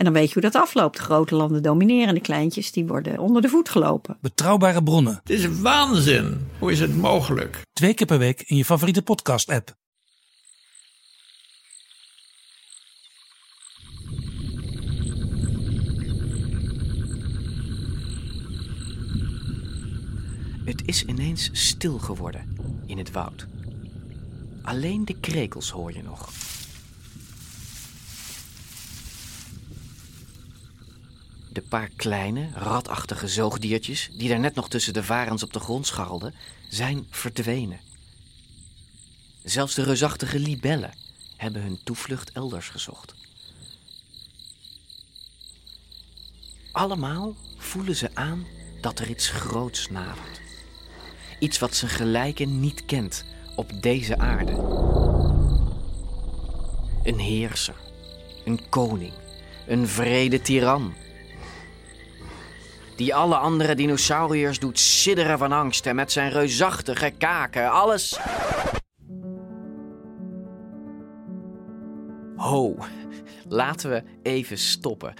[0.00, 0.98] En dan weet je hoe dat afloopt.
[0.98, 4.18] Grote landen domineren, de kleintjes die worden onder de voet gelopen.
[4.20, 5.20] Betrouwbare bronnen.
[5.22, 6.48] Het is waanzin.
[6.58, 7.62] Hoe is het mogelijk?
[7.72, 9.74] Twee keer per week in je favoriete podcast app.
[20.64, 23.46] Het is ineens stil geworden in het woud.
[24.62, 26.28] Alleen de krekels hoor je nog.
[31.52, 35.86] De paar kleine, ratachtige zoogdiertjes die daar net nog tussen de varens op de grond
[35.86, 36.34] scharrelden,
[36.68, 37.80] zijn verdwenen.
[39.42, 40.94] Zelfs de reusachtige libellen
[41.36, 43.14] hebben hun toevlucht elders gezocht.
[46.72, 48.46] Allemaal voelen ze aan
[48.80, 50.40] dat er iets groots nadert.
[51.38, 53.24] Iets wat zijn gelijken niet kent
[53.56, 54.52] op deze aarde.
[57.02, 57.76] Een heerser,
[58.44, 59.12] een koning,
[59.66, 60.94] een vrede tiran.
[63.00, 68.18] Die alle andere dinosauriërs doet sidderen van angst en met zijn reusachtige kaken alles.
[72.36, 72.76] Ho,
[73.48, 75.14] laten we even stoppen.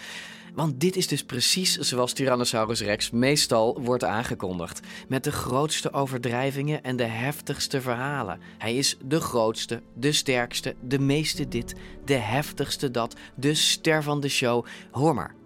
[0.54, 4.80] Want dit is dus precies zoals Tyrannosaurus Rex meestal wordt aangekondigd.
[5.08, 8.40] Met de grootste overdrijvingen en de heftigste verhalen.
[8.58, 14.20] Hij is de grootste, de sterkste, de meeste dit, de heftigste dat, de ster van
[14.20, 14.66] de show.
[14.90, 15.38] Hoor maar.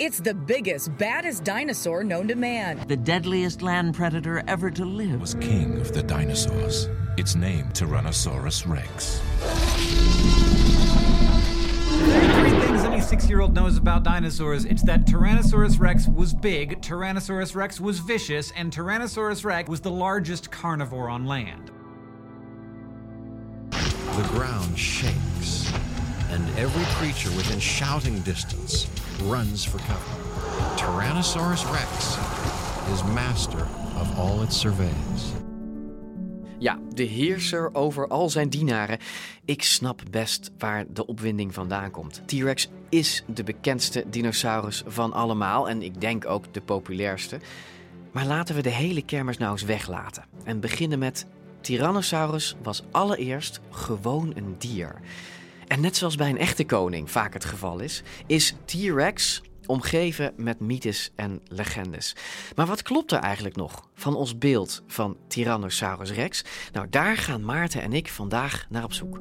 [0.00, 2.82] It's the biggest, baddest dinosaur known to man.
[2.88, 5.20] The deadliest land predator ever to live.
[5.20, 6.88] was king of the dinosaurs.
[7.18, 9.20] Its name Tyrannosaurus rex.
[11.98, 16.80] Three things any six year old knows about dinosaurs it's that Tyrannosaurus rex was big,
[16.80, 21.70] Tyrannosaurus rex was vicious, and Tyrannosaurus rex was the largest carnivore on land.
[23.70, 25.70] The ground shakes,
[26.30, 28.88] and every creature within shouting distance
[29.20, 30.76] runs for cover.
[30.76, 32.18] Tyrannosaurus rex
[32.92, 33.66] is master
[34.00, 35.32] of all it surveys.
[36.58, 38.98] Ja, de heerser over al zijn dienaren.
[39.44, 42.22] Ik snap best waar de opwinding vandaan komt.
[42.26, 47.40] T-Rex is de bekendste dinosaurus van allemaal en ik denk ook de populairste.
[48.12, 51.26] Maar laten we de hele kermis nou eens weglaten en beginnen met
[51.60, 55.00] Tyrannosaurus was allereerst gewoon een dier.
[55.70, 60.60] En net zoals bij een echte koning vaak het geval is, is T-Rex omgeven met
[60.60, 62.16] mythes en legendes.
[62.54, 66.44] Maar wat klopt er eigenlijk nog van ons beeld van Tyrannosaurus Rex?
[66.72, 69.20] Nou, daar gaan Maarten en ik vandaag naar op zoek.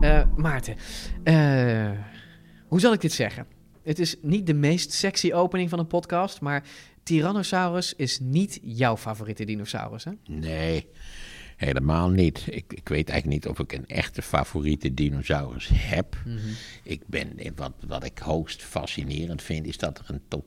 [0.00, 0.76] Eh, Maarten,
[1.24, 1.90] eh,
[2.66, 3.46] hoe zal ik dit zeggen?
[3.82, 6.64] Het is niet de meest sexy opening van een podcast, maar
[7.02, 10.12] Tyrannosaurus is niet jouw favoriete dinosaurus, hè?
[10.24, 10.88] Nee,
[11.58, 12.44] helemaal niet.
[12.50, 16.16] Ik, ik weet eigenlijk niet of ik een echte favoriete dinosaurus heb.
[16.82, 20.42] Ik ben, wat, wat ik hoogst fascinerend vind, is dat er een,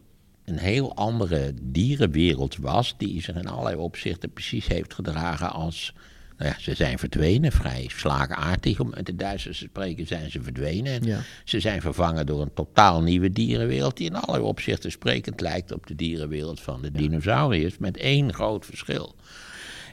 [0.46, 2.96] een heel andere dierenwereld was.
[2.98, 5.94] die zich in allerlei opzichten precies heeft gedragen als.
[6.38, 8.80] Nou ja, ze zijn verdwenen, vrij slagaardig.
[8.80, 11.04] Om met de Duitsers te spreken zijn ze verdwenen.
[11.04, 11.22] Ja.
[11.44, 13.98] Ze zijn vervangen door een totaal nieuwe dierenwereld.
[13.98, 17.78] die in allerlei opzichten sprekend lijkt op de dierenwereld van de dinosauriërs.
[17.78, 19.16] Met één groot verschil.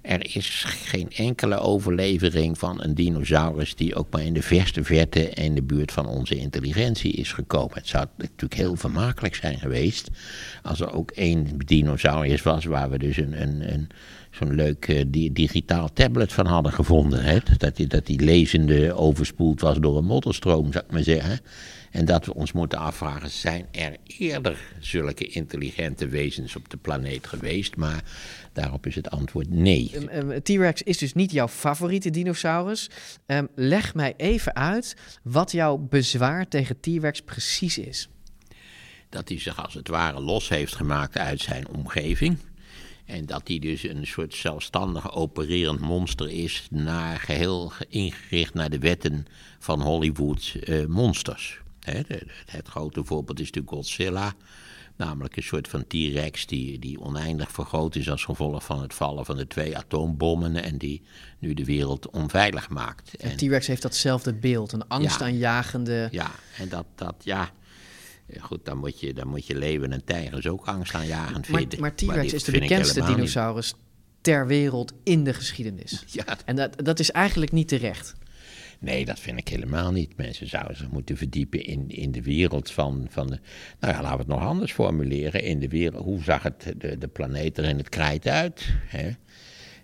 [0.02, 5.30] Er is geen enkele overlevering van een dinosaurus die ook maar in de verste verte
[5.30, 7.74] in de buurt van onze intelligentie is gekomen.
[7.74, 10.08] Het zou natuurlijk heel vermakelijk zijn geweest
[10.62, 13.88] als er ook één dinosaurus was waar we dus een, een, een,
[14.30, 17.24] zo'n leuk eh, di- digitaal tablet van hadden gevonden.
[17.24, 17.38] Hè?
[17.58, 21.40] Dat, die, dat die lezende overspoeld was door een modderstroom, zou ik maar zeggen.
[21.90, 27.26] En dat we ons moeten afvragen, zijn er eerder zulke intelligente wezens op de planeet
[27.26, 27.76] geweest?
[27.76, 28.02] Maar
[28.52, 30.08] daarop is het antwoord nee.
[30.08, 32.90] Ehm, T-Rex is dus niet jouw favoriete dinosaurus.
[33.26, 38.08] Ehm, leg mij even uit wat jouw bezwaar tegen T-Rex precies is.
[39.10, 42.36] dat hij zich als het ware los heeft gemaakt uit zijn omgeving.
[43.04, 48.70] En dat hij dus een soort zelfstandig opererend monster is, naar, geheel ge- ingericht naar
[48.70, 49.26] de wetten
[49.58, 51.60] van Hollywood eh, monsters.
[52.46, 54.34] Het grote voorbeeld is natuurlijk Godzilla,
[54.96, 59.24] namelijk een soort van T-Rex die, die oneindig vergroot is als gevolg van het vallen
[59.24, 61.02] van de twee atoombommen en die
[61.38, 63.16] nu de wereld onveilig maakt.
[63.16, 66.08] En- T-Rex heeft datzelfde beeld, een angstaanjagende...
[66.10, 67.50] ja, en dat, dat ja.
[68.40, 71.80] Goed, dan moet, je, dan moet je leeuwen en tijgers ook angstaanjagend vinden.
[71.80, 73.08] maar T-Rex is de bekendste niet.
[73.08, 73.74] dinosaurus
[74.20, 76.04] ter wereld in de geschiedenis.
[76.06, 76.24] Ja.
[76.44, 78.14] En dat, dat is eigenlijk niet terecht.
[78.78, 80.16] Nee, dat vind ik helemaal niet.
[80.16, 83.38] Mensen zouden zich moeten verdiepen in, in de wereld van, van de...
[83.80, 85.42] Nou ja, laten we het nog anders formuleren.
[85.42, 88.74] In de wereld, hoe zag het, de, de planeet er in het krijt uit?
[88.86, 89.10] Hè?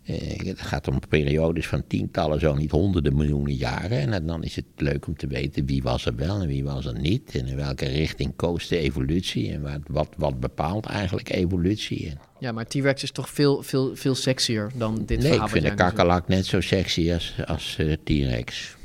[0.05, 4.13] Eh, het gaat om periodes van tientallen, zo niet honderden miljoenen jaren.
[4.13, 6.87] En dan is het leuk om te weten wie was er wel en wie was
[6.87, 7.35] er niet.
[7.35, 9.53] En in welke richting koos de evolutie.
[9.53, 12.09] En wat, wat, wat bepaalt eigenlijk evolutie.
[12.11, 15.45] En Ja, maar T-Rex is toch veel, veel, veel sexier dan dit nee, verhaal.
[15.45, 15.77] ik vind zegt.
[15.77, 18.77] kakkerlak net zo sexy als, als eh, T-Rex.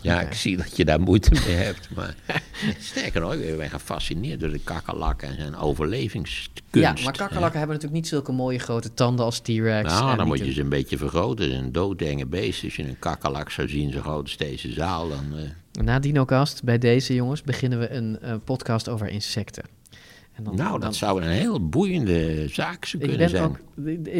[0.00, 1.88] Ja, ik zie dat je daar moeite mee hebt.
[1.94, 2.14] Maar
[2.78, 6.60] sterker nog, ik ben gefascineerd door de kakkerlak en zijn overlevingskunst.
[6.70, 9.88] Ja, maar kakkerlakken hebben natuurlijk niet zulke mooie grote tanden als T-Rex.
[9.92, 11.52] Nou, dan moet je ze een beetje vergroten.
[11.54, 12.64] Een doodenge beest.
[12.64, 15.24] Als je een kakkerlak zou zien, zo groot als deze zaal, dan...
[15.72, 19.64] eh, Na DinoCast, bij deze jongens, beginnen we een eh, podcast over insecten.
[20.34, 23.42] En dan- nou, dan- dat zou een heel boeiende zaak Ik kunnen zijn.
[23.44, 23.58] ook,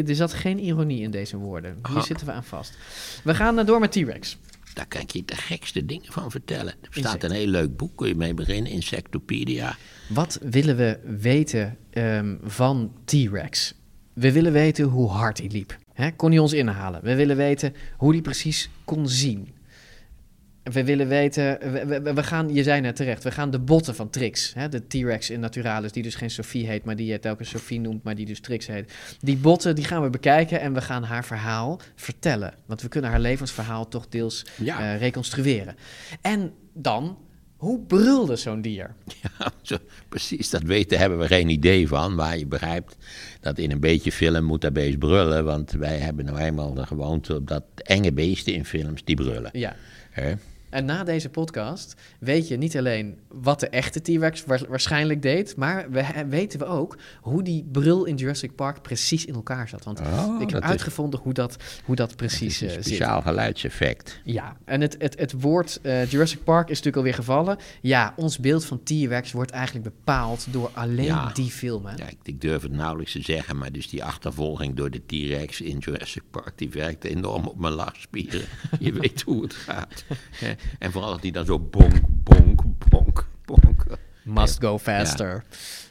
[0.07, 1.71] er zat geen ironie in deze woorden.
[1.87, 2.01] Hier Aha.
[2.05, 2.77] zitten we aan vast.
[3.23, 4.37] We gaan eh, door met T-Rex.
[4.75, 6.73] Daar kan ik je de gekste dingen van vertellen.
[6.81, 9.77] Er staat een heel leuk boek, kun je mee beginnen, Insectopedia.
[10.09, 13.73] Wat willen we weten ehm, van T-Rex?
[14.13, 15.77] We willen weten hoe hard hij liep.
[16.15, 17.03] Kon hij ons inhalen?
[17.03, 19.54] We willen weten hoe hij precies kon zien.
[20.73, 23.95] We willen weten, we, we, we gaan, je zei net terecht, we gaan de botten
[23.95, 27.19] van Trix, hè, de T-Rex in Naturalis, die dus geen Sophie heet, maar die je
[27.19, 28.93] telkens Sophie noemt, maar die dus Trix heet.
[29.19, 32.53] Die botten, die gaan we bekijken en we gaan haar verhaal vertellen.
[32.65, 34.79] Want we kunnen haar levensverhaal toch deels Ja.
[34.93, 35.75] eh, reconstrueren.
[36.21, 37.17] En dan,
[37.55, 38.93] hoe brulde zo'n dier?
[39.21, 39.77] Ja, zo,
[40.09, 42.15] precies, dat weten hebben we geen idee van.
[42.15, 42.95] Maar je begrijpt
[43.41, 45.45] dat in een beetje film moet dat beest brullen.
[45.45, 49.49] Want wij hebben nou eenmaal de gewoonte dat enge beesten in films, die brullen.
[49.53, 49.75] Ja.
[50.11, 50.33] Hè?
[50.75, 55.55] En na deze podcast weet je niet alleen wat de echte T-Rex wa- waarschijnlijk deed,
[55.55, 59.83] maar we, weten we ook hoe die brul in Jurassic Park precies in elkaar zat.
[59.83, 62.85] Want Oh, ik heb is- uitgevonden hoe dat, hoe dat precies is een eh, zit.
[62.85, 64.19] speciaal geluidseffect.
[64.23, 67.57] Ja, en het, het, het woord eh, Jurassic Park is natuurlijk alweer gevallen.
[67.81, 71.29] Ja, ons beeld van T-Rex wordt eigenlijk bepaald door alleen Ja.
[71.33, 71.85] die film.
[71.85, 71.95] Hè?
[71.95, 75.61] Ja, ik, ik durf het nauwelijks te zeggen, maar dus die achtervolging door de T-Rex
[75.61, 78.41] in Jurassic Park, die werkte enorm op mijn lachspieren.
[78.79, 80.03] Je weet hoe het gaat.
[80.79, 83.85] En vooral dat die dan zo bonk, bonk, bonk, bonk.
[84.23, 85.43] Must go faster.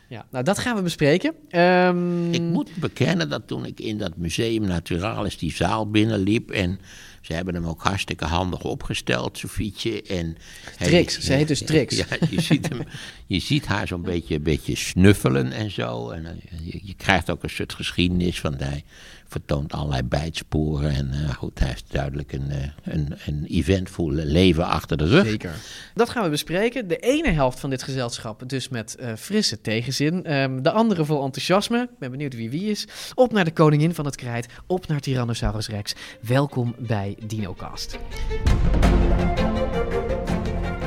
[0.08, 0.26] Ja.
[0.30, 1.34] nou dat gaan we bespreken.
[1.48, 6.80] Ehm, Ik moet bekennen dat toen ik in dat Museum Naturalis die zaal binnenliep en
[7.20, 10.02] ze hebben hem ook hartstikke handig opgesteld, Sofietje.
[10.02, 10.36] En
[10.76, 11.96] hij- Trix, ze heet dus Trix.
[11.96, 12.80] Ja, je ziet, hem,
[13.26, 16.10] je ziet haar zo'n beetje, beetje snuffelen en zo.
[16.10, 16.32] En eh,
[16.62, 18.84] je, je krijgt ook een soort geschiedenis, hij
[19.28, 20.90] vertoont allerlei bijtsporen.
[20.90, 25.26] En eh, goed, hij heeft duidelijk een, eh, een, een eventvol leven achter de rug.
[25.26, 25.54] Zeker.
[25.94, 26.88] Dat gaan we bespreken.
[26.88, 30.24] De ene helft van dit gezelschap dus met eh, frisse tegenzin.
[30.24, 31.82] Ehm, de andere vol enthousiasme.
[31.82, 32.86] Ik ben benieuwd wie wie is.
[33.14, 34.46] Op naar de koningin van het krijt.
[34.66, 35.94] Op naar Tyrannosaurus Rex.
[36.20, 37.98] Welkom bij DinoCast.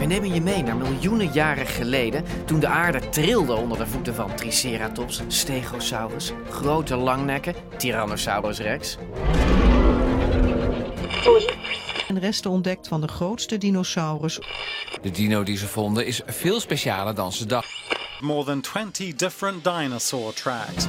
[0.08, 4.36] Nemen je mee naar miljoenen jaren geleden, toen de aarde trilde onder de voeten van
[4.36, 8.98] Triceratops, Stegosaurus, grote langnekken, Tyrannosaurus rex.
[12.08, 14.40] En resten ontdekt van de grootste dinosaurus.
[15.02, 17.98] De dino die ze vonden is veel specialer dan ze dachten.
[18.20, 20.88] More than 20 different dinosaur tracks.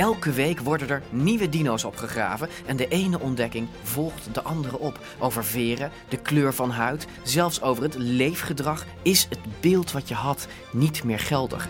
[0.00, 4.98] Elke week worden er nieuwe dino's opgegraven en de ene ontdekking volgt de andere op.
[5.18, 10.14] Over veren, de kleur van huid, zelfs over het leefgedrag is het beeld wat je
[10.14, 11.68] had niet meer geldig.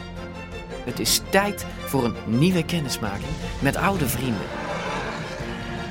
[0.84, 3.32] Het is tijd voor een nieuwe kennismaking
[3.62, 4.46] met oude vrienden.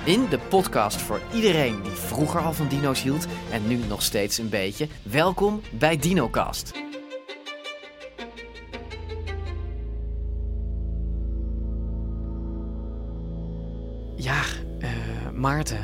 [0.03, 4.37] In de podcast voor iedereen die vroeger al van dino's hield en nu nog steeds
[4.37, 4.87] een beetje.
[5.03, 6.88] Welkom bij DinoCast.
[15.39, 15.79] Maarten.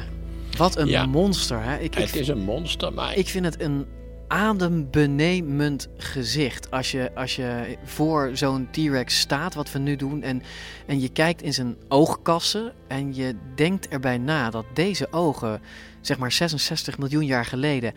[0.58, 1.06] Wat een Ja.
[1.06, 1.78] monster, hè?
[1.78, 3.86] Ik, Het ik, is een monster, maar ik vind het een
[4.28, 6.72] adembenemend gezicht.
[6.72, 10.42] Als je, als je voor zo'n T-Rex staat, wat we nu doen, en,
[10.86, 15.62] en je kijkt in zijn oogkassen en je denkt erbij na dat deze ogen,
[16.02, 17.94] zeg maar 66 miljoen jaar geleden,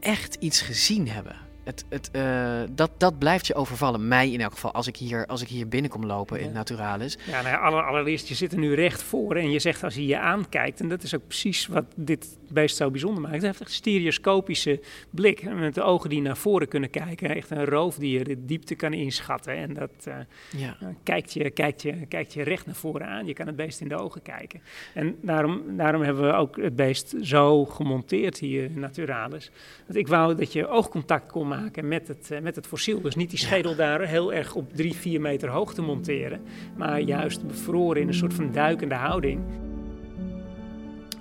[0.00, 1.36] echt iets gezien hebben.
[1.68, 4.08] Het, het, eh, dat, dat blijft je overvallen.
[4.08, 7.18] Mij in elk geval, als ik hier, als ik hier binnenkom lopen in Naturalis.
[7.26, 9.94] Ja, nou ja, aller- allereerst, je zit er nu recht voor en je zegt als
[9.94, 13.34] hij je aankijkt, en dat is ook precies wat dit beest zo bijzonder maakt.
[13.34, 17.34] Hij heeft echt een stereoscopische blik, met de ogen die naar voren kunnen kijken.
[17.34, 20.14] Echt een roofdier, de diepte kan inschatten en dat eh,
[20.56, 20.76] Ja.
[20.80, 23.26] eh, kijkt, je, kijkt, je, kijkt je recht naar voren aan.
[23.26, 24.60] Je kan het beest in de ogen kijken.
[24.94, 29.50] En daarom, daarom hebben we ook het beest zo gemonteerd hier in Naturalis.
[29.86, 33.00] Want ik wou dat je oogcontact kon maken met het, met het fossiel.
[33.00, 36.40] Dus niet die schedel daar heel erg op drie, vier meter hoog te monteren,
[36.76, 39.40] maar juist bevroren in een soort van duikende houding.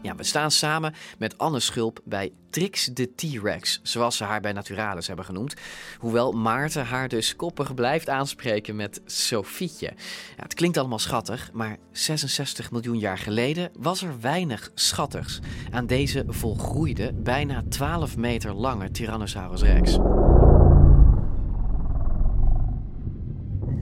[0.07, 4.51] Ja, we staan samen met Anne Schulp bij Trix de T-Rex, zoals ze haar bij
[4.51, 5.53] Naturalis hebben genoemd.
[5.97, 9.93] Hoewel Maarten haar dus koppig blijft aanspreken met Sofietje.
[10.35, 15.39] Ja, het klinkt allemaal schattig, maar 66 miljoen jaar geleden was er weinig schattigs
[15.71, 19.97] aan deze volgroeide, bijna 12 meter lange Tyrannosaurus rex.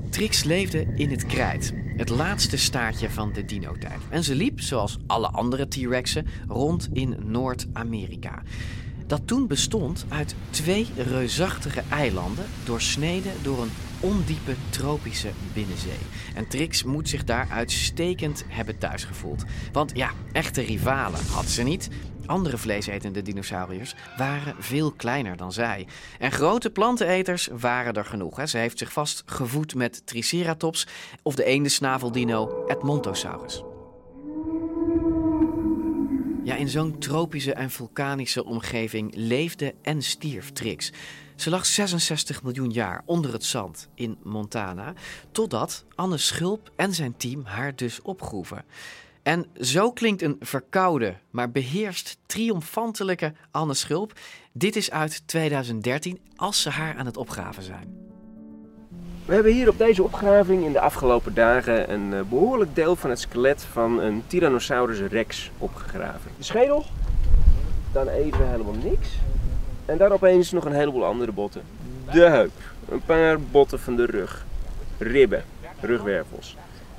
[0.10, 3.99] Trix leefde in het krijt, het laatste staartje van de dino-tijd.
[4.09, 8.41] En ze liep, zoals alle andere T-Rexen, rond in Noord-Amerika.
[9.07, 15.99] Dat toen bestond uit twee reusachtige eilanden, doorsneden door een ondiepe tropische binnenzee.
[16.35, 19.43] En Trix moet zich daar uitstekend hebben thuisgevoeld.
[19.71, 21.89] Want ja, echte rivalen had ze niet.
[22.25, 25.88] Andere vleesetende dinosauriërs waren veel kleiner dan zij.
[26.20, 28.38] En grote planteneters waren er genoeg.
[28.38, 28.46] Hè.
[28.46, 30.88] Ze heeft zich vast gevoed met Triceratops
[31.24, 33.63] of de ene snaveldino Edmontosaurus.
[36.44, 40.91] Ja, in zo'n tropische en vulkanische omgeving leefde en stierf Trix.
[41.36, 44.94] Ze lag 66 miljoen jaar onder het zand in Montana,
[45.32, 48.65] totdat Anne Schulp en zijn team haar dus opgroeven.
[49.25, 54.13] En zo klinkt een verkoude, maar beheerst triomfantelijke Anne Schulp.
[54.51, 57.98] Dit is uit 2013, als ze haar aan het opgraven zijn.
[59.25, 63.10] We hebben hier op deze opgraving in de afgelopen dagen een eh, behoorlijk deel van
[63.10, 66.32] het skelet van een Tyrannosaurus rex opgegraven.
[66.38, 66.86] De schedel,
[67.91, 69.10] dan even helemaal niks.
[69.86, 71.62] En daar opeens nog een heleboel andere botten.
[72.12, 72.53] De heup,
[72.89, 74.46] een paar botten van de rug,
[74.98, 75.44] ribben,
[75.79, 76.55] rugwervels.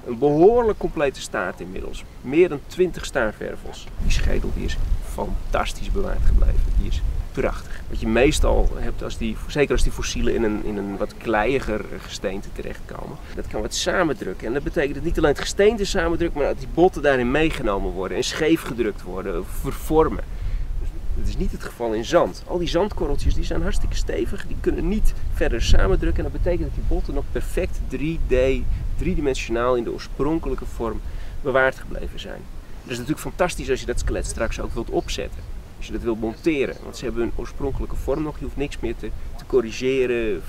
[0.06, 2.04] Een behoorlijk complete staart inmiddels.
[2.20, 3.86] Meer dan 20 staartwervels.
[4.02, 6.60] Die schedel die is fantastisch bewaard gebleven.
[6.78, 7.80] Die is prachtig.
[7.88, 11.14] Wat je meestal hebt, als die, zeker als die fossielen in een, in een wat
[11.16, 14.46] kleiiger gesteente terechtkomen, dat kan wat samendrukken.
[14.46, 17.90] En dat betekent dat niet alleen het gesteente samendrukt, maar dat die botten daarin meegenomen
[17.90, 20.24] worden en scheef gedrukt worden, vervormen.
[21.16, 22.42] Dat is niet het geval in zand.
[22.46, 26.24] Al die zandkorreltjes die zijn hartstikke stevig, die kunnen niet verder samendrukken.
[26.24, 28.36] En dat betekent dat die botten nog perfect 3D,
[28.96, 31.00] driedimensionaal in de oorspronkelijke vorm
[31.42, 32.40] bewaard gebleven zijn.
[32.82, 35.40] Dat is natuurlijk fantastisch als je dat skelet straks ook wilt opzetten.
[35.76, 36.76] Als je dat wilt monteren.
[36.82, 38.38] Want ze hebben hun oorspronkelijke vorm nog.
[38.38, 40.42] Je hoeft niks meer te, te corrigeren.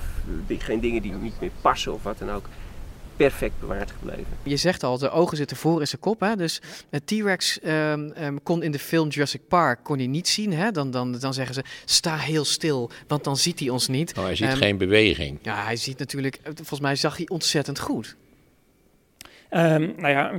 [0.47, 2.45] Geen dingen die niet meer passen of wat dan ook
[3.17, 4.25] perfect bewaard gebleven.
[4.43, 6.19] Je zegt al, de ogen zitten voor in zijn kop.
[6.19, 6.35] Hè?
[6.35, 6.61] Dus
[7.05, 10.53] T-Rex um, um, kon in de film Jurassic Park kon hij niet zien.
[10.53, 10.71] Hè?
[10.71, 14.17] Dan, dan, dan zeggen ze, sta heel stil, want dan ziet hij ons niet.
[14.17, 15.39] Oh, hij ziet um, geen beweging.
[15.41, 18.15] Ja, hij ziet natuurlijk, volgens mij zag hij ontzettend goed.
[19.51, 20.31] Um, nou ja,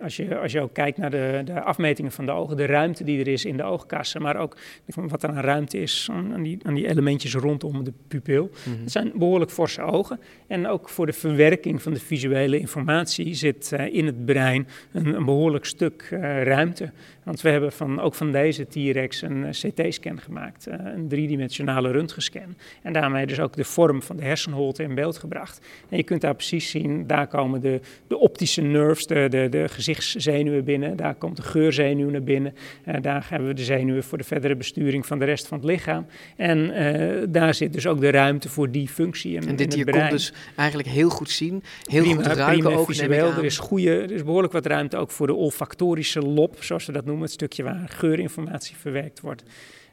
[0.00, 3.04] als je, als je ook kijkt naar de, de afmetingen van de ogen, de ruimte
[3.04, 4.56] die er is in de oogkassen, maar ook
[4.94, 8.42] wat er aan ruimte is aan die, aan die elementjes rondom de pupil.
[8.42, 8.82] Mm -hmm.
[8.82, 10.20] Het zijn behoorlijk forse ogen.
[10.46, 15.14] En ook voor de verwerking van de visuele informatie zit uh, in het brein een,
[15.14, 16.92] een behoorlijk stuk uh, ruimte.
[17.28, 22.56] Want we hebben van, ook van deze T-Rex een uh, CT-scan gemaakt, een driedimensionale röntgenscan.
[22.82, 25.60] En daarmee dus ook de vorm van de hersenholte in beeld gebracht.
[25.88, 29.68] En je kunt daar precies zien, daar komen de, de optische nerves, de, de, de
[29.68, 30.96] gezichtszenuwen binnen.
[30.96, 32.54] Daar komt de geurzenuw naar binnen.
[32.86, 35.66] Uh, daar hebben we de zenuwen voor de verdere besturing van de rest van het
[35.66, 36.06] lichaam.
[36.36, 39.34] En uh, daar zit dus ook de ruimte voor die functie.
[39.34, 42.78] In, en dit hier kon dus eigenlijk heel goed zien, heel prima, goed ruiken prima
[42.78, 42.86] ook.
[42.86, 43.30] visueel.
[43.30, 46.92] Er is, goede, er is behoorlijk wat ruimte ook voor de olfactorische lob, zoals we
[46.92, 47.17] dat noemen.
[47.22, 49.42] Het stukje waar geurinformatie verwerkt wordt.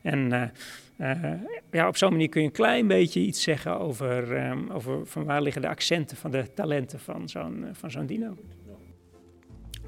[0.01, 0.33] En...
[0.33, 0.43] Uh,
[0.97, 1.33] uh,
[1.71, 5.23] ja, op zo'n manier kun je een klein beetje iets zeggen over, um, over van
[5.23, 8.35] waar liggen de accenten van de talenten van zo'n uh, van zo'n dino.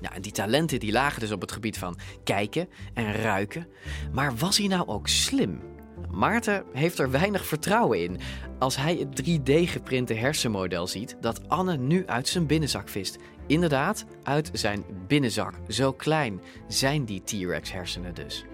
[0.02, 3.68] Ja, en die talenten die lagen dus op het gebied van kijken en ruiken.
[4.12, 5.62] Maar was hij nou ook slim?
[6.12, 8.20] Maarten heeft er weinig vertrouwen in
[8.60, 13.18] als hij het 3D-geprinte hersenmodel ziet dat Anne nu uit zijn binnenzak vist.
[13.48, 15.54] Inderdaad, uit zijn binnenzak.
[15.68, 18.46] Zo klein zijn die T-Rex hersenen dus.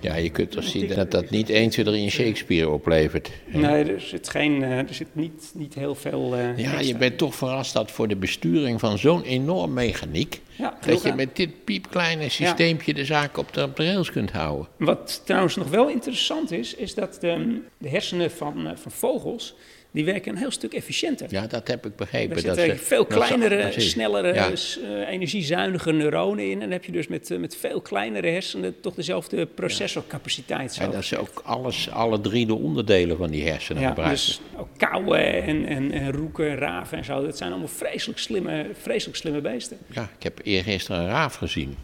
[0.00, 3.30] Ja, je kunt toch zien dat dat niet 1, 2, 3 in Shakespeare oplevert.
[3.46, 6.38] Nee, er zit, geen, er zit niet, niet heel veel.
[6.38, 10.40] Uh, ja, je bent toch verrast dat voor de besturing van zo'n enorm mechaniek.
[10.56, 12.98] Ja, dat je met dit piepkleine systeempje ja.
[12.98, 14.68] de zaak op de, op de rails kunt houden.
[14.76, 19.54] Wat trouwens nog wel interessant is, is dat de, de hersenen van, van vogels
[19.96, 21.26] die werken een heel stuk efficiënter.
[21.30, 22.36] Ja, dat heb ik begrepen.
[22.36, 24.50] Er zitten dat veel kleinere, dat snellere, ja.
[24.50, 26.52] uh, energiezuinige neuronen in.
[26.52, 30.76] En dan heb je dus met, uh, met veel kleinere hersenen toch dezelfde processorcapaciteit.
[30.76, 34.16] Ja, en dat is ook alles, alle drie de onderdelen van die hersenen ja, gebruiken.
[34.16, 37.24] Dus ook kauwen en, en, en roeken, raven en zo.
[37.24, 39.78] Dat zijn allemaal vreselijk slimme, vreselijk slimme beesten.
[39.90, 41.76] Ja, ik heb eergisteren een raaf gezien.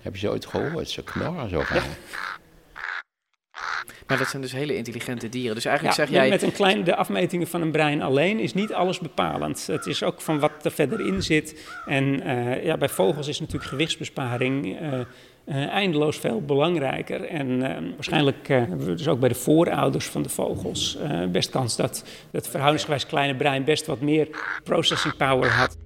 [0.00, 0.90] Heb je ze ooit gehoord?
[0.90, 1.76] Ze knorren zo gaan.
[1.76, 2.40] Maar
[4.12, 5.54] Maar dat zijn dus hele intelligente dieren.
[5.54, 6.28] Dus eigenlijk Ja, zeg jij...
[6.28, 9.66] Met een klein, de afmetingen van een brein alleen is niet alles bepalend.
[9.66, 11.68] Het is ook van wat er verder in zit.
[11.86, 15.00] En eh, ja, bij vogels is natuurlijk gewichtsbesparing eh,
[15.44, 17.24] eh, eindeloos veel belangrijker.
[17.24, 17.60] En
[17.94, 22.04] waarschijnlijk eh, hebben we dus ook bij de voorouders van de vogels best kans dat
[22.30, 24.28] het verhoudingsgewijs kleine brein best wat meer
[24.64, 25.76] processing power had.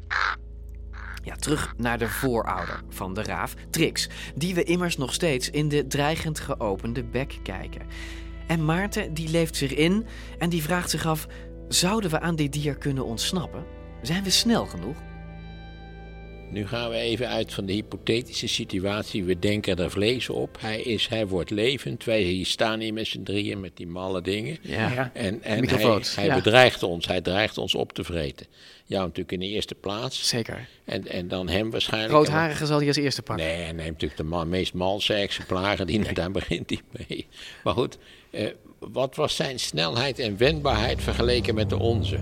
[1.27, 5.69] Ja, terug naar de voorouder van de raaf, Trix, die we immers nog steeds in
[5.69, 7.87] de dreigend geopende bek kijken.
[8.47, 10.07] En Maarten die leeft zich in
[10.39, 11.27] en die vraagt zich af:
[11.69, 13.65] zouden we aan dit dier kunnen ontsnappen?
[14.03, 14.97] Zijn we snel genoeg?
[16.51, 19.25] Nu gaan we even uit van de hypothetische situatie.
[19.25, 20.57] We denken er vlees op.
[20.61, 22.05] Hij, is, hij wordt levend.
[22.05, 24.59] Wij hier staan hier met z'n drieën met die malle dingen.
[24.61, 25.11] Ja.
[25.15, 26.35] En, en hij, Microfoons, hij ja.
[26.35, 27.07] bedreigt ons.
[27.07, 28.47] Hij dreigt ons op te vreten.
[28.85, 30.29] Jou natuurlijk in de eerste plaats.
[30.29, 30.69] Zeker.
[30.85, 32.13] En, en dan hem waarschijnlijk.
[32.13, 33.47] Roodharige zal hij als eerste pakken.
[33.47, 35.87] Nee, hij neemt natuurlijk de man, meest malse exemplaren.
[35.87, 37.27] Die, Daar begint hij mee.
[37.65, 37.99] Maar goed,
[38.31, 42.19] eh, wat was zijn snelheid en wendbaarheid vergeleken met de onze?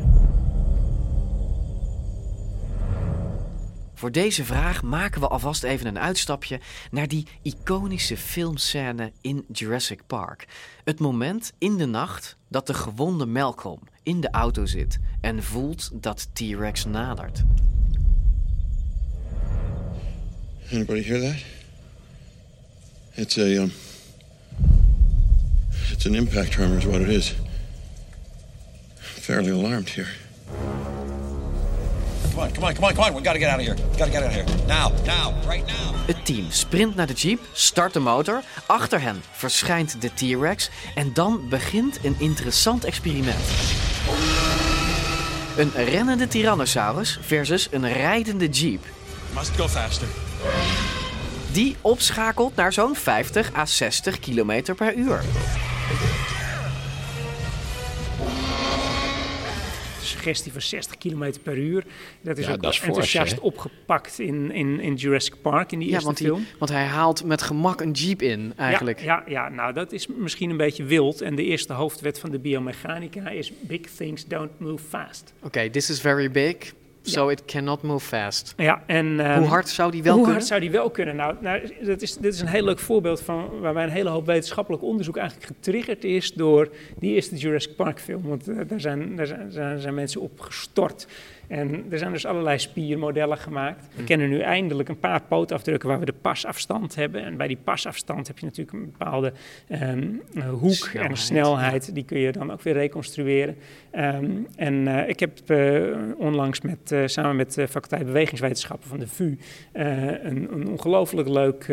[4.04, 10.00] Voor deze vraag maken we alvast even een uitstapje naar die iconische filmscène in Jurassic
[10.06, 10.46] Park.
[10.84, 15.90] Het moment in de nacht dat de gewonde Malcolm in de auto zit en voelt
[15.92, 17.42] dat T-Rex nadert.
[20.72, 21.42] Anybody hear that?
[23.14, 23.72] It's a um.
[25.92, 27.34] It's an impact tremor, is what it is.
[28.96, 30.08] Fairly alarmed here.
[32.34, 33.14] Come on, come on, come on, come on.
[33.14, 33.76] We gotta get out of here.
[33.76, 34.44] We gotta get out of here.
[34.66, 35.94] Now, now, right now.
[36.06, 38.42] Het team sprint naar de jeep, start de motor.
[38.66, 43.44] Achter hen verschijnt de T-Rex en dan begint een interessant experiment.
[45.56, 48.84] Een rennende Tyrannosaurus versus een rijdende jeep.
[49.34, 50.08] Must go faster.
[51.52, 55.22] Die opschakelt naar zo'n 50 à 60 km per uur.
[60.24, 61.84] Suggestie van 60 km per uur.
[62.20, 65.78] Dat is Ja, ook dat is fors, enthousiast opgepakt in, in, in Jurassic Park, in
[65.78, 66.46] die Ja, eerste want, die- film.
[66.58, 69.00] want hij haalt met gemak een jeep in, eigenlijk.
[69.00, 71.20] Ja, ja, ja, nou dat is misschien een beetje wild.
[71.20, 75.32] En de eerste hoofdwet van de biomechanica is big things don't move fast.
[75.42, 76.56] Oké, this is very big,
[77.06, 78.54] so it cannot move fast.
[78.56, 80.38] Ja, en, ehm, Hoe hard zou die wel hoe kunnen?
[80.40, 81.16] hard zou die wel kunnen?
[81.16, 84.26] Nou, nou dat is, dit is een heel leuk voorbeeld van waarbij een hele hoop
[84.26, 88.22] wetenschappelijk onderzoek eigenlijk getriggerd is door die eerste Jurassic Park film.
[88.22, 91.06] Want eh, daar, zijn, daar zijn, zijn, zijn mensen op gestort.
[91.46, 93.86] En er zijn dus allerlei spiermodellen gemaakt.
[93.94, 94.04] We Hm.
[94.04, 97.24] kennen nu eindelijk een paar pootafdrukken waar we de pasafstand hebben.
[97.24, 99.32] En bij die pasafstand heb je natuurlijk een bepaalde
[99.68, 101.94] ehm, eh, hoek en snelheid.
[101.94, 103.56] Die kun je dan ook weer reconstrueren.
[103.94, 105.82] Ehm, en eh, ik heb eh,
[106.16, 109.36] onlangs met, eh, samen met de faculteit bewegingswetenschappen van de VU
[109.72, 111.64] een, een ongelooflijk leuk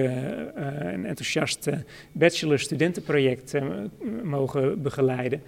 [0.55, 1.69] en enthousiast
[2.11, 3.63] bachelor-studentenproject eh,
[4.23, 5.41] mogen begeleiden.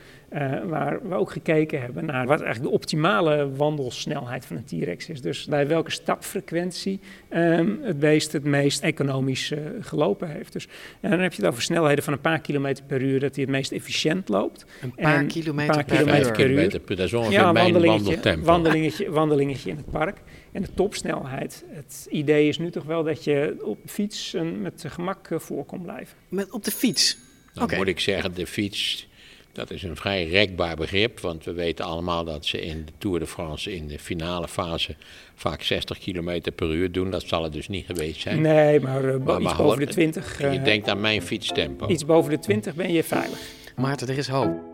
[0.66, 5.22] waar we ook gekeken hebben naar wat eigenlijk de optimale wandelsnelheid van een T-Rex is.
[5.22, 10.54] Dus bij welke stapfrequentie ehm, het beest het meest economisch gelopen heeft.
[10.54, 10.68] Dus
[11.02, 13.44] en dan heb je het over snelheden van een paar kilometer per uur dat hij
[13.44, 14.66] het meest efficiënt loopt.
[14.82, 16.34] Een paar En kilometer paar per kilometer uur.
[16.34, 16.63] per uur.
[16.64, 18.46] Kilometer per- dat is ongeveer ja, mijn wandelingetje, wandeltempo.
[18.46, 20.18] wandelingetje, wandelingetje in het park.
[20.52, 21.64] En de topsnelheid.
[21.68, 25.66] Het idee is nu toch wel dat je op de fiets met gemak eh, voor
[25.66, 26.18] kon blijven.
[26.30, 27.18] Met, op de fiets?
[27.54, 29.08] Dan moet ik zeggen, de fiets,
[29.52, 31.20] dat is een vrij rekbaar begrip.
[31.20, 34.96] Want we weten allemaal dat ze in de Tour de France in de finale fase
[35.36, 37.12] vaak 60 km per uur doen.
[37.12, 38.42] Dat zal het dus niet geweest zijn.
[38.42, 40.38] Nee, maar, eh, iets boven de 20.
[40.40, 41.88] Je eh, denkt aan mijn fietstempo.
[41.88, 43.40] Iets boven de 20 ben je veilig.
[43.76, 44.73] Maarten, er is hoop.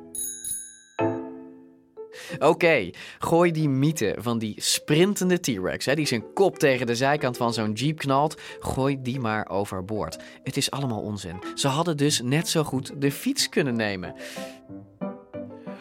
[2.39, 7.53] Oké, gooi die mythe van die sprintende T-Rex, die zijn kop tegen de zijkant van
[7.53, 10.17] zo'n jeep knalt, gooi die maar overboord.
[10.43, 11.39] Het is allemaal onzin.
[11.55, 14.15] Ze hadden dus net zo goed de fiets kunnen nemen.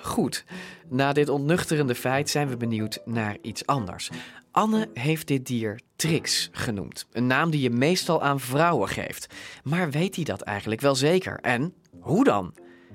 [0.03, 0.45] Goed,
[0.89, 4.11] na dit ontnuchterende feit zijn we benieuwd naar iets anders.
[4.51, 9.35] Anne heeft dit dier Trix genoemd, een naam die je meestal aan vrouwen geeft.
[9.65, 11.39] Maar weet hij dat eigenlijk wel zeker?
[11.41, 12.55] En hoe dan?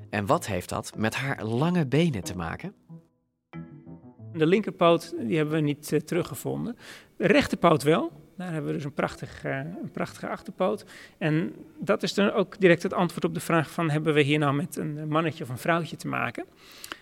[0.10, 2.73] En wat heeft dat met haar lange benen te maken?
[4.36, 6.78] De linkerpoot die hebben we niet eh, teruggevonden.
[7.17, 8.12] De rechterpoot wel.
[8.38, 10.86] Daar hebben we dus een, prachtig, eh, een prachtige achterpoot.
[11.17, 13.89] En dat is dan ook direct het antwoord op de vraag van...
[13.89, 16.46] hebben we hier nou met een mannetje of een vrouwtje te maken?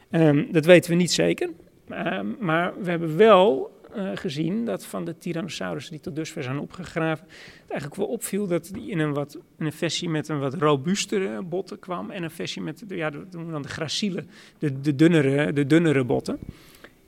[0.10, 1.50] Ehm, dat weten we niet zeker.
[1.90, 6.60] Ehm, maar we hebben wel eh, gezien dat van de Tyrannosaurussen die tot dusver zijn
[6.60, 7.26] opgegraven...
[7.28, 10.54] het eigenlijk wel opviel dat die in een, wat, in een versie met een wat
[10.54, 12.12] robuustere botten kwam...
[12.12, 14.24] en een versie met ja, de, dan de graciele,
[14.58, 16.40] de, de, dunnere, de dunnere botten...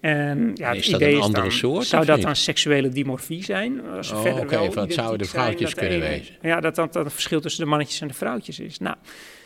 [0.04, 2.90] En ja, het is dat idee een is andere dan, soort, zou dat dan seksuele
[2.90, 3.88] dimorfie zijn?
[3.88, 6.36] Als ze Oh, verder oké, wel van het zouden de vrouwtjes kunnen ene- wezen.
[6.42, 8.80] Ja, dat dat verschil tussen de mannetjes en de vrouwtjes is.
[8.80, 8.96] Nou,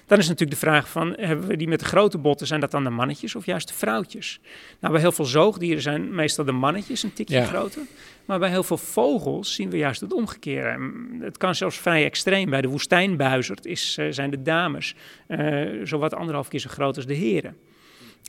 [0.05, 2.71] Dan is natuurlijk de vraag van, hebben we die met de grote botten, zijn dat
[2.71, 4.39] dan de mannetjes of juist de vrouwtjes?
[4.79, 7.81] Nou, bij heel veel zoogdieren zijn meestal de mannetjes een tikje groter.
[8.25, 10.91] Maar bij heel veel vogels zien we juist het omgekeerde.
[11.19, 12.49] Het kan zelfs vrij extreem.
[12.49, 14.95] Bij de woestijnbuizerd is, uh, zijn de dames
[15.27, 17.55] uh, zowat anderhalf keer zo groot als de heren.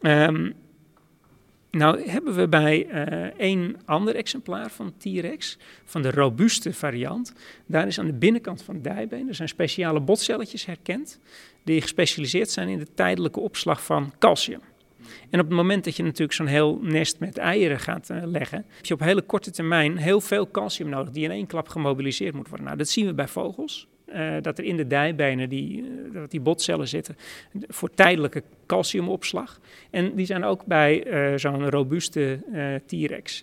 [0.02, 0.54] Um,
[1.78, 2.88] nou hebben we bij
[3.36, 7.32] één ander exemplaar van T-Rex, van de robuuste variant,
[7.66, 11.20] daar is aan de binnenkant van het dijbeen, er zijn speciale botcelletjes herkend,
[11.64, 14.60] die gespecialiseerd zijn in de tijdelijke opslag van calcium.
[15.30, 18.64] En op het moment dat je natuurlijk zo'n heel nest met eieren gaat uh, leggen,
[18.76, 22.34] heb je op hele korte termijn heel veel calcium nodig die in één klap gemobiliseerd
[22.34, 22.66] moet worden.
[22.66, 23.88] Nou, dat zien we bij vogels.
[24.14, 27.16] Uh, dat er in de dijbenen die, uh, dat die botcellen zitten
[27.68, 29.60] voor tijdelijke calciumopslag.
[29.90, 32.38] En die zijn ook bij uh, zo'n robuuste
[32.86, 33.42] T-Rex.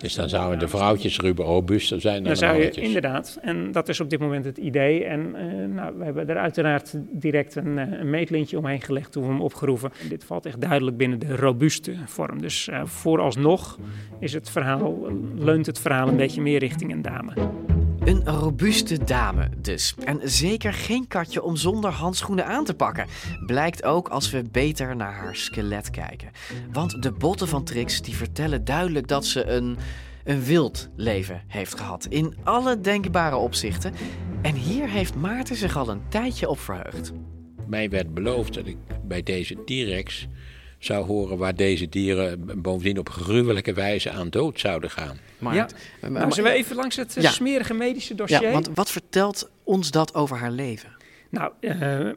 [0.00, 2.82] Dus dan zouden de vrouwtjes robuuster zijn dan, dan de zou mannetjes.
[2.82, 5.04] je, Inderdaad, en dat is op dit moment het idee.
[5.04, 5.30] En
[5.74, 9.92] nou, we hebben er uiteraard direct een, een, meetlintje omheen gelegd toen we hem opgeroepen.
[10.02, 12.40] En dit valt echt duidelijk binnen de robuuste vorm.
[12.40, 13.78] Dus vooralsnog
[14.20, 17.67] is het verhaal, leunt het verhaal een beetje meer richting een dame.
[18.08, 19.94] Een robuuste dame dus.
[20.04, 23.06] En zeker geen katje om zonder handschoenen aan te pakken.
[23.46, 26.30] Blijkt ook als we beter naar haar skelet kijken.
[26.72, 29.78] Want de botten van Trix die vertellen duidelijk dat ze een,
[30.24, 32.06] een wild leven heeft gehad.
[32.06, 33.92] In alle denkbare opzichten.
[34.42, 37.12] En hier heeft Maarten zich al een tijdje op verheugd.
[37.66, 40.28] Mij werd beloofd dat ik bij deze T-Rex
[40.78, 45.18] zou horen waar deze dieren bovendien op gruwelijke wijze aan dood zouden gaan.
[45.38, 45.68] Maar, ja,
[46.00, 47.30] maar, maar zullen we even langs het ja.
[47.30, 48.42] smerige medische dossier?
[48.42, 50.96] Ja, want wat vertelt ons dat over haar leven?
[51.30, 52.10] Nou, uh,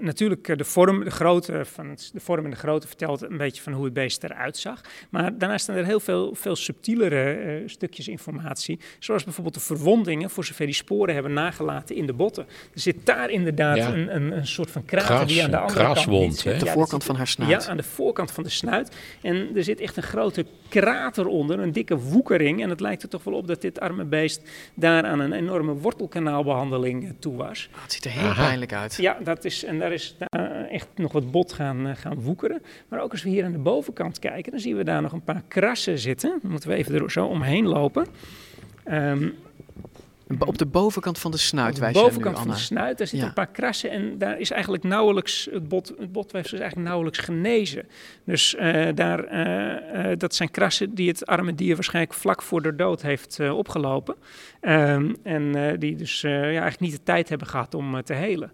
[0.00, 3.62] natuurlijk de vorm, de grootte van het, de vorm en de grootte vertelt een beetje
[3.62, 4.80] van hoe het beest eruit zag.
[5.10, 8.80] Maar daarnaast staan er heel veel, veel subtielere uh, stukjes informatie.
[8.98, 12.46] Zoals bijvoorbeeld de verwondingen, voor zover die sporen hebben nagelaten in de botten.
[12.74, 13.92] Er zit daar inderdaad ja.
[13.92, 16.60] een, een, een, soort van krater Kras, die aan de andere kraswond, kant zit.
[16.60, 17.50] De ja, voorkant zit, van haar snuit.
[17.50, 18.96] Ja, aan de voorkant van de snuit.
[19.22, 22.62] En er zit echt een grote krater onder, een dikke woekering.
[22.62, 24.42] En het lijkt er toch wel op dat dit arme beest
[24.74, 27.68] daar aan een enorme wortelkanaalbehandeling toe was.
[27.74, 28.46] Oh, het ziet er heel Aha.
[28.46, 28.96] pijnlijk uit.
[28.96, 32.62] Ja, dat is, en daar is uh, echt nog wat bot gaan, uh, gaan woekeren.
[32.88, 35.22] Maar ook als we hier aan de bovenkant kijken, dan zien we daar nog een
[35.22, 36.38] paar krassen zitten.
[36.42, 38.06] Dan moeten we even er zo omheen lopen.
[38.90, 39.34] Um,
[40.38, 43.18] op de bovenkant van de snuit Op de bovenkant nu, van de snuit, daar zitten
[43.18, 43.26] ja.
[43.26, 47.18] een paar krassen en daar is eigenlijk nauwelijks, het, bot, het botweefsel is eigenlijk nauwelijks
[47.18, 47.88] genezen.
[48.24, 52.62] Dus uh, daar, uh, uh, dat zijn krassen die het arme dier waarschijnlijk vlak voor
[52.62, 54.14] de dood heeft opgelopen.
[54.60, 58.50] Um, en die dus ja, eigenlijk niet de tijd hebben gehad om te helen.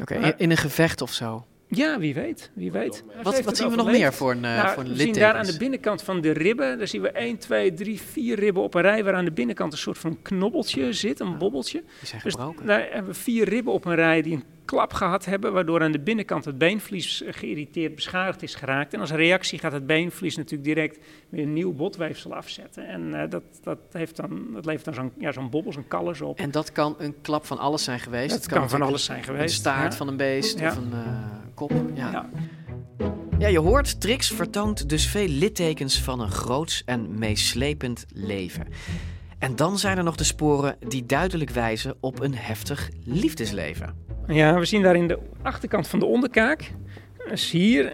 [0.00, 1.46] Oké, okay, in een gevecht of zo?
[1.70, 3.04] Ja, wie weet, wie weet.
[3.22, 5.34] Wat, wat zien we nog meer voor een, uh, nou, voor een We zien daar
[5.34, 8.74] aan de binnenkant van de ribben, daar zien we 1, 2, 3, 4 ribben op
[8.74, 11.82] een rij, waar aan de binnenkant een soort van knobbeltje zit, een bobbeltje.
[11.98, 12.66] Die zijn dus gebroken.
[12.66, 15.92] daar hebben we vier ribben op een rij die een klap gehad hebben, waardoor aan
[15.92, 18.94] de binnenkant het beenvlies geïrriteerd beschadigd is geraakt.
[18.94, 22.86] En als reactie gaat het beenvlies natuurlijk direct weer een nieuw botweefsel afzetten.
[22.86, 26.20] En uh, dat, dat, heeft dan, dat levert dan zo'n ja, zo'n bobbel, zo'n kallus
[26.20, 26.38] op.
[26.38, 28.30] En dat kan een klap van alles zijn geweest?
[28.30, 29.42] Dat, het kan, van alles zijn geweest.
[29.42, 29.98] Een staart ja.
[29.98, 30.68] van een beest ja.
[30.68, 31.22] of een uh,
[31.54, 31.72] kop.
[31.94, 32.10] Ja.
[32.10, 32.28] ja.
[33.38, 38.66] Ja, je hoort, Trix vertoont dus veel littekens van een groots en meeslepend leven.
[39.38, 43.94] En dan zijn er nog de sporen die duidelijk wijzen op een heftig liefdesleven.
[44.26, 46.72] Ja, we zien daar in de achterkant van de onderkaak.
[47.28, 47.92] Dus hier,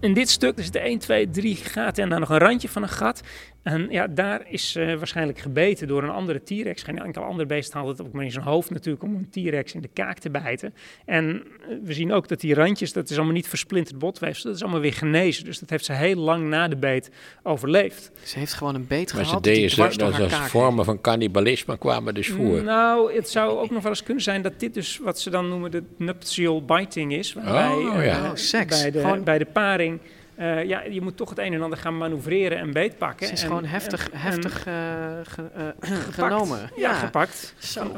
[0.00, 2.82] in dit stuk, er zitten 1, 2, 3 gaten en dan nog een randje van
[2.82, 3.22] een gat.
[3.66, 6.82] En ja, daar is uh, waarschijnlijk gebeten door een andere T-Rex.
[6.82, 9.74] Geen enkel ander beest haalt het ook maar in zijn hoofd natuurlijk om een T-Rex
[9.74, 10.74] in de kaak te bijten.
[11.04, 14.54] En uh, we zien ook dat die randjes, dat is allemaal niet versplinterd botweefsel, dat
[14.54, 15.44] is allemaal weer genezen.
[15.44, 17.10] Dus dat heeft ze heel lang na de beet
[17.42, 18.10] overleefd.
[18.22, 19.44] Ze heeft gewoon een beet maar gehad.
[19.44, 22.62] Maar ze deden dat als vormen van cannibalisme kwamen dus voor.
[22.62, 25.48] Nou, het zou ook nog wel eens kunnen zijn dat dit dus wat ze dan
[25.48, 27.32] noemen de nuptial biting is.
[27.32, 28.18] Waarbij, oh, ja.
[28.18, 28.80] uh, oh, seks.
[28.82, 29.24] Bij de, gewoon...
[29.24, 30.00] bij de paring
[30.38, 33.26] uh, ja, je moet toch het een en ander gaan manoeuvreren en beetpakken.
[33.26, 34.74] Het is en, gewoon heftig, en, heftig uh,
[35.22, 35.66] ge, uh,
[36.00, 36.14] gepakt.
[36.14, 36.70] genomen.
[36.76, 36.94] Ja, ja.
[36.94, 37.54] gepakt.
[37.58, 37.92] Zo.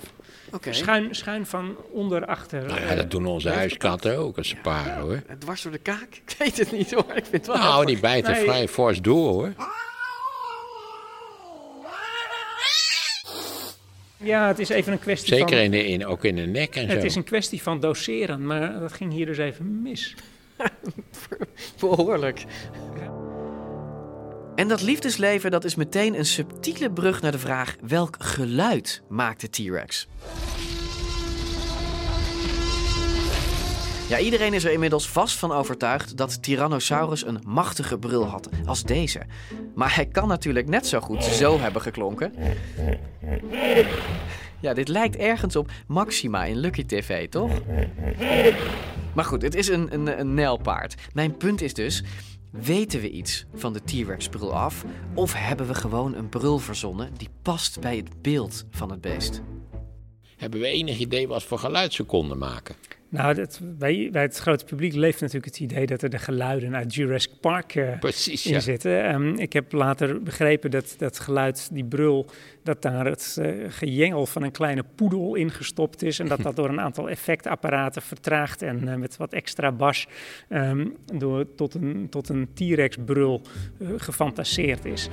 [0.52, 0.72] Okay.
[0.72, 2.64] Schuin, schuin van onder achter.
[2.66, 4.60] Nou ja, dat doen onze huiskatten ook als ze ja.
[4.60, 5.22] paren hoor.
[5.38, 6.08] Dwars door de kaak?
[6.26, 7.12] Ik weet het niet hoor.
[7.14, 7.86] Ik vind het wel nou, heftig.
[7.86, 8.42] die bijten nee.
[8.42, 9.52] vrij fors door hoor.
[14.16, 15.58] Ja, het is even een kwestie Zeker van...
[15.58, 16.96] in de, in, ook in de nek en het zo.
[16.96, 20.14] Het is een kwestie van doseren, maar dat ging hier dus even mis.
[21.80, 22.44] Behoorlijk.
[24.54, 29.40] En dat liefdesleven dat is meteen een subtiele brug naar de vraag: welk geluid maakt
[29.40, 30.08] de T-Rex?
[34.08, 38.82] Ja, iedereen is er inmiddels vast van overtuigd dat Tyrannosaurus een machtige brul had als
[38.82, 39.20] deze.
[39.74, 42.32] Maar hij kan natuurlijk net zo goed zo hebben geklonken.
[44.60, 47.60] Ja, dit lijkt ergens op Maxima in Lucky TV, toch?
[49.14, 50.94] Maar goed, het is een, een, een nijlpaard.
[51.12, 52.02] Mijn punt is dus,
[52.50, 54.84] weten we iets van de T-Rex-brul af?
[55.14, 59.42] Of hebben we gewoon een brul verzonnen die past bij het beeld van het beest?
[60.36, 62.74] Hebben we enig idee wat voor geluid ze konden maken?
[63.10, 66.76] Nou, dat, bij, bij, het grote publiek leeft natuurlijk het idee dat er de geluiden
[66.76, 68.60] uit Jurassic Park uh, Precies, in ja.
[68.60, 69.14] zitten.
[69.14, 72.30] Um, ik heb later begrepen dat dat geluid, die brul,
[72.62, 76.18] dat daar het uh, gejengel van een kleine poedel ingestopt is.
[76.18, 80.06] En dat dat door een aantal effectapparaten vertraagd en uh, met wat extra bas
[80.48, 83.42] um, door, tot een, tot een T-Rex-brul
[83.96, 85.08] gefantaseerd is.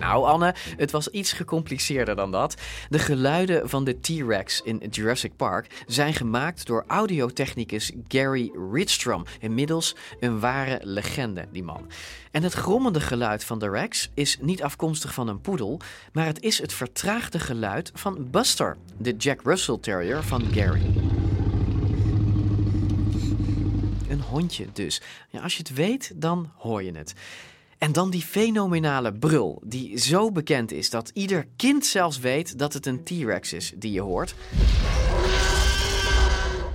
[0.00, 2.54] Nou, Anne, het was iets gecompliceerder dan dat.
[2.88, 9.24] De geluiden van de T-Rex in Jurassic Park zijn gemaakt door audiotechnicus Gary Ridstrom.
[9.40, 11.90] Inmiddels een ware legende, die man.
[12.30, 15.80] En het grommende geluid van de Rex is niet afkomstig van een poedel,
[16.12, 20.86] maar het is het vertraagde geluid van Buster, de Jack Russell Terrier van Gary.
[24.08, 25.00] Een hondje dus.
[25.28, 27.14] Ja, als je het weet, dan hoor je het.
[27.80, 32.72] En dan die fenomenale brul, die zo bekend is dat ieder kind zelfs weet dat
[32.72, 34.34] het een T-Rex is die je hoort.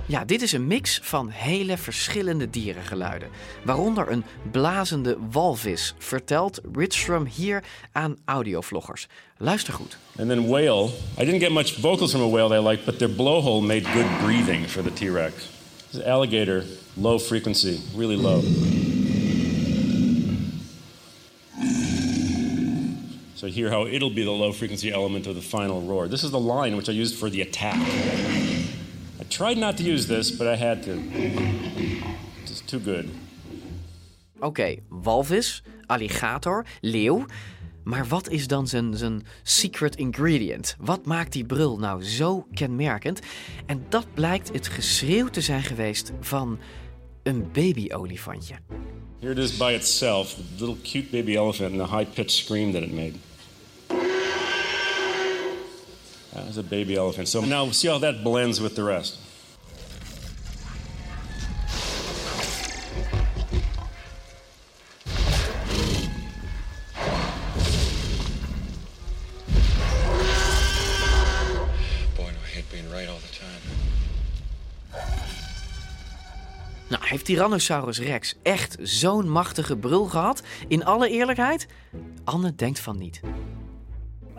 [0.06, 3.28] Ja, dit is een mix van hele verschillende dierengeluiden.
[3.64, 9.06] Waaronder een blazende walvis, vertelt Ridstrom hier aan audiovloggers.
[9.36, 9.98] Luister goed.
[10.18, 10.84] And then whale.
[11.20, 14.18] I didn't get much vocals from a whale they liked, but their blowhole made good
[14.22, 15.34] breathing for the T-Rex.
[16.04, 16.64] Alligator,
[16.94, 18.42] low frequency, really low.
[23.36, 26.08] So hear how it'll be the low frequency element of the final roar.
[26.08, 27.76] This is the line which I used for the attack.
[29.20, 30.98] I tried not to use this, but I had to.
[32.42, 33.10] It's too good.
[34.36, 37.26] Oké, okay, walvis, alligator, leeuw.
[37.84, 40.76] Maar wat is dan zijn, zijn secret ingredient?
[40.78, 43.20] Wat maakt die brul nou zo kenmerkend?
[43.66, 46.58] En dat blijkt het geschreeuw te zijn geweest van
[47.22, 48.54] een babyolifantje.
[49.20, 52.82] Here it is by itself, the little cute baby elephant and the high-pitched scream that
[52.82, 53.18] it made.
[56.34, 57.28] That was a baby elephant.
[57.28, 59.18] So now see how that blends with the rest.
[77.26, 80.42] Tyrannosaurus Rex echt zo'n machtige brul gehad?
[80.68, 81.66] In alle eerlijkheid?
[82.24, 83.20] Anne denkt van niet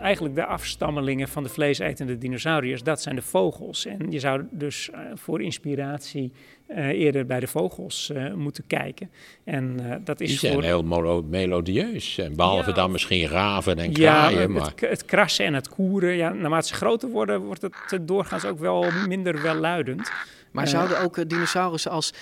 [0.00, 3.86] eigenlijk de afstammelingen van de vleesetende dinosauriërs, dat zijn de vogels.
[3.86, 6.32] En je zou dus uh, voor inspiratie
[6.68, 9.10] uh, eerder bij de vogels uh, moeten kijken.
[9.44, 10.62] En dat is Die zijn voor...
[10.62, 14.40] heel melodieus, behalve ja, dan misschien raven en kraaien.
[14.40, 14.62] Ja, maar...
[14.62, 18.58] het, het, krassen en het koeren, ja, naarmate ze groter worden, wordt het doorgaans ook
[18.58, 20.10] wel minder welluidend.
[20.50, 22.12] Maar zouden ook dinosaurussen als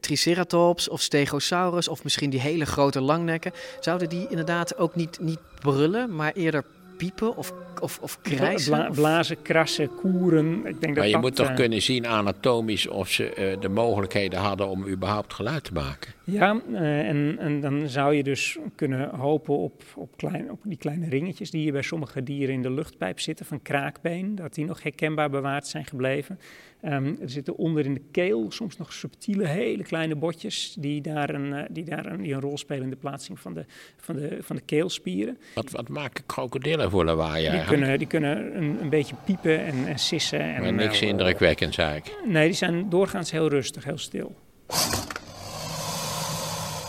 [0.00, 5.40] Triceratops of Stegosaurus of misschien die hele grote langnekken, zouden die inderdaad ook niet, niet
[5.60, 6.64] brullen, maar eerder
[7.00, 8.72] piepen of, of, of krijsen?
[8.72, 10.54] Bla, blazen, krassen, koeren.
[10.54, 13.60] Ik denk maar dat je dat, moet toch uh, kunnen zien anatomisch of ze uh,
[13.60, 16.12] de mogelijkheden hadden om überhaupt geluid te maken.
[16.24, 20.78] Ja, uh, en, en dan zou je dus kunnen hopen op, op, klein, op die
[20.78, 24.64] kleine ringetjes die hier bij sommige dieren in de luchtpijp zitten, van kraakbeen, dat die
[24.64, 26.38] nog herkenbaar bewaard zijn gebleven.
[26.84, 31.30] Um, er zitten onder in de keel soms nog subtiele, hele kleine botjes die daar
[31.30, 33.64] een, die daar een, die een rol spelen in de plaatsing van de,
[33.96, 35.38] van de, van de keelspieren.
[35.54, 39.86] Wat, wat maken krokodillen voor lawaai die kunnen, die kunnen een, een beetje piepen en,
[39.86, 40.40] en sissen.
[40.40, 42.26] En, maar niks uh, indrukwekkends eigenlijk?
[42.26, 44.34] Nee, die zijn doorgaans heel rustig, heel stil.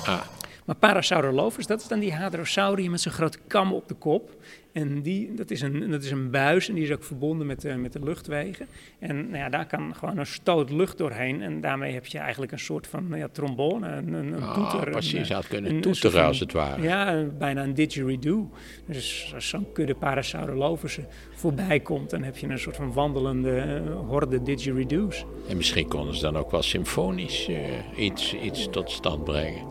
[0.06, 0.22] Ah.
[0.66, 4.44] Maar Parasaurolophus, dat is dan die hadrosaurier met zijn grote kam op de kop.
[4.72, 7.62] En die, dat, is een, dat is een buis en die is ook verbonden met
[7.62, 8.68] de, met de luchtwegen.
[9.00, 11.42] En nou ja, daar kan gewoon een stoot lucht doorheen.
[11.42, 14.90] En daarmee heb je eigenlijk een soort van nou ja, trombone, een, een, ah, toeter.
[14.90, 16.82] Precies, een, had kunnen een, toeteren een, als het ware.
[16.82, 18.50] Ja, bijna een didgeridoo.
[18.86, 21.00] Dus als zo'n kudde Parasaurolophus
[21.36, 25.26] voorbij komt, dan heb je een soort van wandelende uh, horde didgeridoos.
[25.50, 27.58] En misschien konden ze dan ook wel symfonisch uh,
[27.98, 29.68] iets, iets tot stand brengen.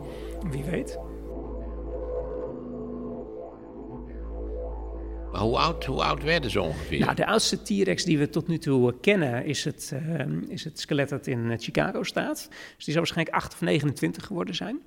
[0.50, 0.98] Wie weet.
[5.40, 7.00] Hoe oud, hoe oud werden ze ongeveer?
[7.00, 10.80] Nou, de oudste T-Rex die we tot nu toe kennen is het, uh, is het
[10.80, 12.48] skelet dat in Chicago staat.
[12.76, 14.80] Dus die zou waarschijnlijk 8 of 29 geworden zijn.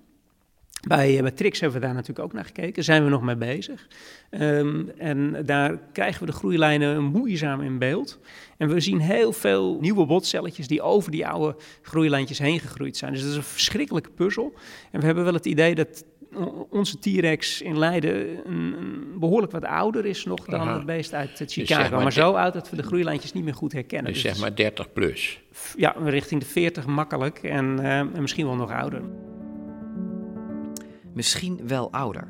[0.88, 3.88] Bij, bij Trix hebben we daar natuurlijk ook naar gekeken, zijn we nog mee bezig.
[4.32, 8.20] Um, en daar krijgen we de groeilijnen moeizaam in beeld.
[8.58, 13.14] En we zien heel veel nieuwe botcelletjes die over die oude groeilijntjes heen gegroeid zijn.
[13.14, 14.54] Dus dat is een verschrikkelijke puzzel.
[14.92, 16.04] En we hebben wel het idee dat
[16.70, 21.54] onze T-Rex in Leiden een, behoorlijk wat ouder is nog dan het beest uit dus
[21.54, 22.02] Chicago.
[22.02, 24.14] maar, zo oud dat we de groeilijntjes niet meer goed herkennen.
[24.14, 25.42] Dus, dus zeg maar 30 plus.
[25.76, 29.02] Ja, richting de 40 makkelijk en, uh, en misschien wel nog ouder.
[31.14, 32.28] Misschien wel ouder.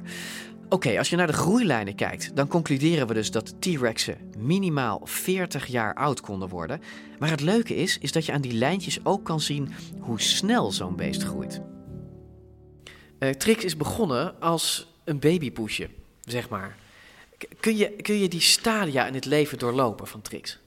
[0.69, 5.65] Oké, als je naar de groeilijnen kijkt, dan concluderen we dus dat T-Rexen minimaal 40
[5.65, 6.81] jaar oud konden worden.
[7.19, 10.71] Maar het leuke is, is dat je aan die lijntjes ook kan zien hoe snel
[10.71, 11.61] zo'n beest groeit.
[13.23, 15.89] Uh, Trix is begonnen als een babypoesje,
[16.21, 16.75] zeg maar.
[17.59, 20.59] kun, je, kun je die stadia in het leven doorlopen van Trix?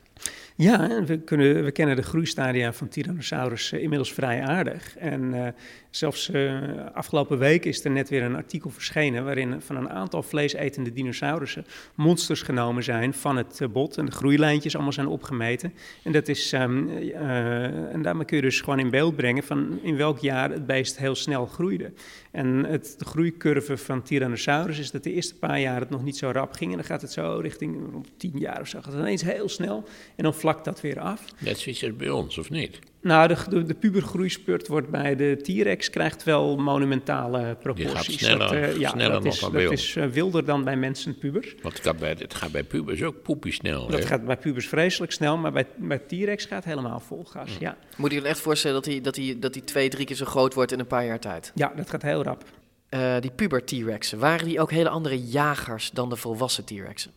[0.54, 4.96] Ja, we, kunnen, we kennen de groeistadia van Tyrannosaurus uh, inmiddels vrij aardig.
[4.96, 5.48] En uh,
[5.96, 10.22] Zelfs uh, afgelopen week is er net weer een artikel verschenen waarin van een aantal
[10.22, 15.72] vleesetende dinosaurussen monsters genomen zijn van het uh, bot en de groeilijntjes allemaal zijn opgemeten.
[16.02, 19.78] En, dat is, um, uh, en daarmee kun je dus gewoon in beeld brengen van
[19.82, 21.92] in welk jaar het beest heel snel groeide.
[22.30, 26.16] En het, de groeicurve van Tyrannosaurus is dat de eerste paar jaar het nog niet
[26.16, 26.70] zo rap ging.
[26.70, 28.80] En dan gaat het zo richting rond tien jaar of zo.
[28.80, 29.84] Gaat het ineens heel snel
[30.16, 31.24] en dan vlakt dat weer af.
[31.38, 32.78] Net zoals bij ons, of niet?
[33.06, 38.06] Nou, de, de, de pubergroeispurt wordt bij de T-Rex krijgt wel monumentale proporties.
[38.06, 40.64] Die gaat sneller, dat, uh, ja, sneller dat is, dan dat is uh, wilder dan
[40.64, 41.54] bij mensen pubers.
[41.62, 43.86] Want het gaat bij, het gaat bij pubers ook poepie snel.
[43.86, 44.06] Dat hè?
[44.06, 47.56] gaat bij pubers vreselijk snel, maar bij, bij T-Rex gaat het helemaal vol gas, ja.
[47.60, 47.76] ja.
[47.96, 50.24] Moet je je echt voorstellen dat hij, dat, hij, dat hij twee, drie keer zo
[50.24, 51.52] groot wordt in een paar jaar tijd?
[51.54, 52.44] Ja, dat gaat heel rap.
[52.90, 57.10] Uh, die puber T-Rexen, waren die ook hele andere jagers dan de volwassen T-Rexen?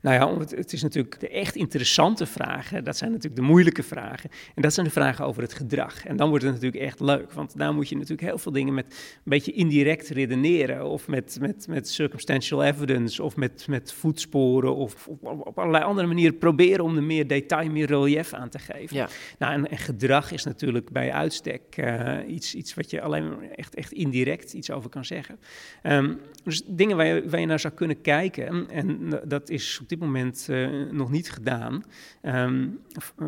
[0.00, 2.84] Nou ja, het, is natuurlijk de echt interessante vragen.
[2.84, 4.30] Dat zijn natuurlijk de moeilijke vragen.
[4.54, 6.04] En dat zijn de vragen over het gedrag.
[6.04, 7.32] En dan wordt het natuurlijk echt leuk.
[7.32, 10.86] Want daar moet je natuurlijk heel veel dingen met een beetje indirect redeneren.
[10.86, 13.22] Of met, met, met circumstantial evidence.
[13.22, 14.76] Of met, met voetsporen.
[14.76, 18.58] Of op, op allerlei andere manieren proberen om er meer detail, meer relief aan te
[18.58, 18.96] geven.
[18.96, 19.08] Ja.
[19.38, 23.92] Nou, en, gedrag is natuurlijk bij uitstek uh, iets, iets wat je alleen echt, echt
[23.92, 25.38] indirect iets over kan zeggen.
[25.82, 28.70] Um, dus dingen waar je, waar je naar zou kunnen kijken.
[28.70, 31.82] En dat is op dit moment uh, nog niet gedaan.
[32.22, 32.80] Um,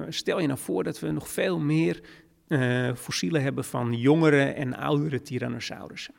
[0.08, 2.00] stel je nou voor dat we nog veel meer
[2.48, 6.14] uh, fossielen hebben van jongere en oudere tyrannosaurussen.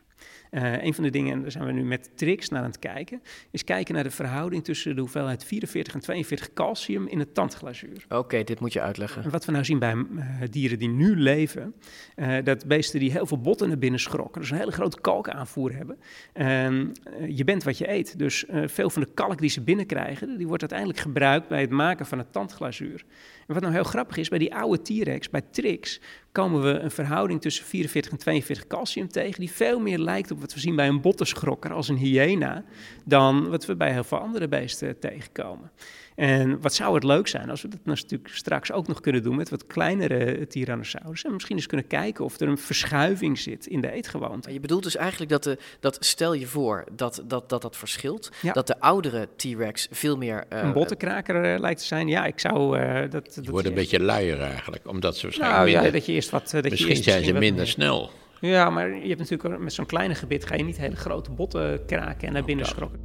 [0.51, 2.79] Uh, een van de dingen, en daar zijn we nu met Trix naar aan het
[2.79, 7.33] kijken, is kijken naar de verhouding tussen de hoeveelheid 44 en 42 calcium in het
[7.33, 8.05] tandglazuur.
[8.05, 9.23] Oké, okay, dit moet je uitleggen.
[9.23, 11.73] En wat we nou zien bij uh, dieren die nu leven,
[12.15, 15.73] uh, dat beesten die heel veel botten naar binnen schrokken, dus een hele grote kalkaanvoer
[15.73, 15.99] hebben.
[16.33, 16.87] Ehm,
[17.27, 20.61] je bent wat je eet, dus veel van de kalk die ze binnenkrijgen, die wordt
[20.61, 23.05] uiteindelijk gebruikt bij het maken van het tandglazuur.
[23.47, 25.99] En wat nou heel grappig is, bij die oude T-Rex, bij Trix,
[26.31, 30.39] komen we een verhouding tussen 44 en 42 calcium tegen, die veel meer lijkt op
[30.39, 32.63] wat we zien bij een bottenschrokker als een hyena,
[33.05, 35.71] dan wat we bij heel veel andere beesten tegenkomen.
[36.15, 39.35] En wat zou het leuk zijn als we dat natuurlijk straks ook nog kunnen doen
[39.35, 41.23] met wat kleinere Tyrannosaurus.
[41.23, 44.53] En misschien eens kunnen kijken of er een verschuiving zit in de eetgewoonte.
[44.53, 48.31] Je bedoelt dus eigenlijk dat, de, dat stel je voor dat dat, dat, dat verschilt.
[48.41, 48.53] Ja.
[48.53, 50.45] Dat de oudere T-Rex veel meer...
[50.53, 52.07] Uh, een bottenkraker uh, lijkt te zijn.
[52.07, 52.79] Ja, ik zou...
[52.79, 56.05] Uh, dat, dat wordt een beetje luier eigenlijk, omdat ze waarschijnlijk nou, minder, ja, dat
[56.05, 56.49] je eerst wat...
[56.51, 58.09] Dat misschien je eerst zijn ze minder snel.
[58.39, 61.85] Ja, maar je hebt natuurlijk met zo'n kleine gebit ga je niet hele grote botten
[61.85, 62.99] kraken en naar binnen schrokken.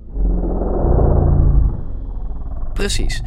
[2.76, 3.20] Precies.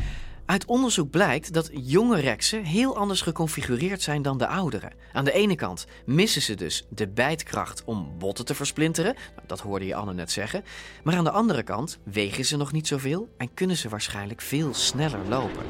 [0.45, 4.91] Uit onderzoek blijkt dat jonge rexen heel anders geconfigureerd zijn dan de oudere.
[5.13, 9.59] Aan de ene kant missen ze dus de bijtkracht om botten te versplinteren, nou, dat
[9.59, 10.63] hoorde je Anne net zeggen.
[11.03, 14.73] Maar aan de andere kant wegen ze nog niet zoveel en kunnen ze waarschijnlijk veel
[14.73, 15.65] sneller lopen.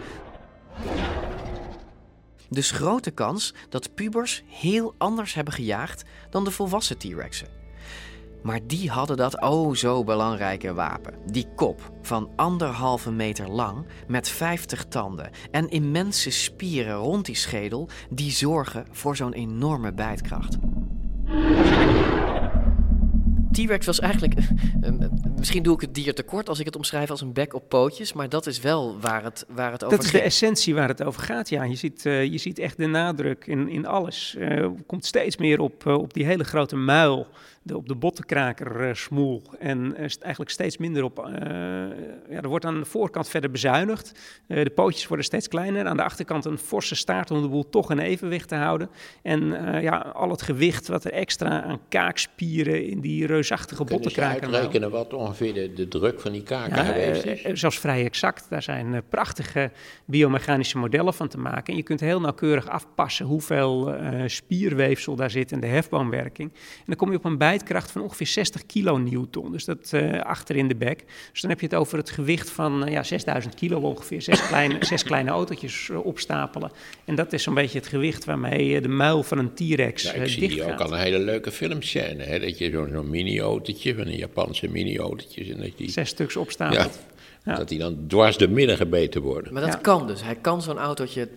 [2.49, 7.58] Dus grote kans dat pubers heel anders hebben gejaagd dan de volwassen T-rexen.
[8.43, 11.13] Maar die hadden dat oh zo belangrijke wapen.
[11.25, 17.89] Die kop van anderhalve meter lang met 50 tanden en immense spieren rond die schedel
[18.09, 20.57] die zorgen voor zo'n enorme bijtkracht.
[23.51, 24.33] T-Rex was eigenlijk.
[24.81, 24.91] Uh,
[25.37, 28.13] misschien doe ik het dier tekort als ik het omschrijf als een bek op pootjes,
[28.13, 30.05] maar dat is wel waar het, waar het over gaat.
[30.05, 31.63] Dat is de essentie waar het over gaat, ja.
[31.63, 34.35] Je ziet, uh, je ziet echt de nadruk in, in alles.
[34.37, 37.27] Uh, komt steeds meer op, op die hele grote muil
[37.69, 39.41] de, op de bottenkraker uh, smoel.
[39.59, 41.19] En uh, eigenlijk steeds minder op.
[41.19, 41.33] Uh,
[42.29, 44.11] ja, er wordt aan de voorkant verder bezuinigd.
[44.47, 45.85] de pootjes worden steeds kleiner.
[45.85, 48.89] Aan de achterkant een forse staart om de boel toch in evenwicht te houden.
[49.21, 49.39] En
[49.81, 54.39] ja, al het gewicht wat er extra aan kaakspieren in die reusachtige bottenkraker.
[54.39, 57.59] Kun je uitrekenen wat ongeveer de, de, druk van die kaken ja, geweest is?
[57.59, 58.49] zelfs vrij exact.
[58.49, 59.71] Daar zijn prachtige
[60.05, 61.65] biomechanische modellen van te maken.
[61.65, 63.95] En je kunt heel nauwkeurig afpassen hoeveel
[64.25, 66.51] spierweefsel daar zit en de hefboomwerking.
[66.53, 69.51] En dan kom je op een bij bijtkracht van ongeveer 60 kilonewton.
[69.51, 71.03] Dus dat uh, achter in de bek.
[71.31, 74.21] Dus dan heb je het over het gewicht van uh, ja, 6000 kilo ongeveer.
[74.21, 76.71] Zes kleine, zes kleine autootjes opstapelen.
[77.05, 80.27] En dat is zo'n beetje het gewicht waarmee de muil van een T-Rex ja, ik
[80.27, 82.23] zie hier ook al een hele leuke filmscène.
[82.23, 82.39] Hè?
[82.39, 84.67] Dat je zo'n zo mini-autootje, van een Japanse
[85.57, 85.89] dat die...
[85.89, 86.99] Zes stuks opstapelt.
[87.45, 89.53] Ja, Dat die dan dwars de midden gebeten worden.
[89.53, 90.23] Maar dat kan dus.
[90.23, 91.29] Hij kan zo'n autootje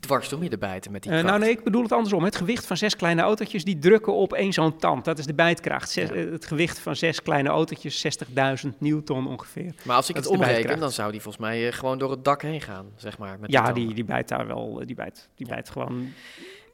[0.00, 2.24] dwars door midden bijten met die uh, nou nee, ik bedoel het andersom.
[2.24, 5.04] Het gewicht van zes kleine autootjes die drukken op één zo'n tand.
[5.04, 5.90] Dat is de bijtkracht.
[5.90, 6.14] Zes, ja.
[6.14, 8.24] Het gewicht van zes kleine autootjes,
[8.66, 9.74] 60.000 newton ongeveer.
[9.82, 12.24] Maar als ik dat het omreken, dan zou die volgens mij uh, gewoon door het
[12.24, 13.36] dak heen gaan, zeg maar.
[13.40, 16.12] Met ja, die, die bijt daar wel, die bijt, die bijt gewoon...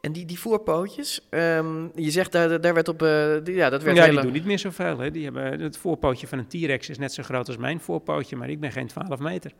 [0.00, 3.02] En die, die voorpootjes, um, je zegt daar, daar werd op.
[3.02, 4.14] Uh, die, ja, dat werd ja, hele...
[4.14, 4.98] die doen niet meer zoveel.
[4.98, 5.10] Hè.
[5.10, 8.50] Die hebben, het voorpootje van een T-Rex is net zo groot als mijn voorpootje, maar
[8.50, 9.52] ik ben geen 12 meter.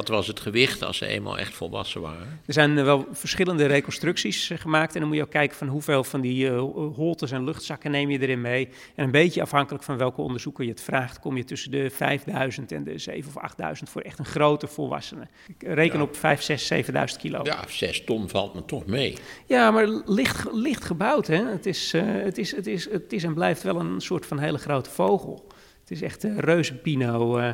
[0.00, 2.40] Wat was het gewicht als ze eenmaal echt volwassen waren?
[2.46, 4.94] Er zijn wel verschillende reconstructies gemaakt.
[4.94, 6.62] En dan moet je ook kijken van hoeveel van die uh,
[6.94, 8.68] holtes en luchtzakken neem je erin mee.
[8.94, 12.72] En een beetje afhankelijk van welke onderzoeker je het vraagt, kom je tussen de 5000
[12.72, 15.28] en de 7 of 8000 voor echt een grote volwassene.
[15.48, 16.04] Ik reken ja.
[16.04, 17.40] op 5, 6, 7000 kilo.
[17.42, 19.16] Ja, 6 ton valt me toch mee.
[19.46, 21.26] Ja, maar licht, licht gebouwd.
[21.26, 21.44] Hè?
[21.44, 24.38] Het, is, uh, het, is, het, is, het is en blijft wel een soort van
[24.38, 25.46] hele grote vogel.
[25.80, 27.38] Het is echt een reuzenpino.
[27.38, 27.50] Uh,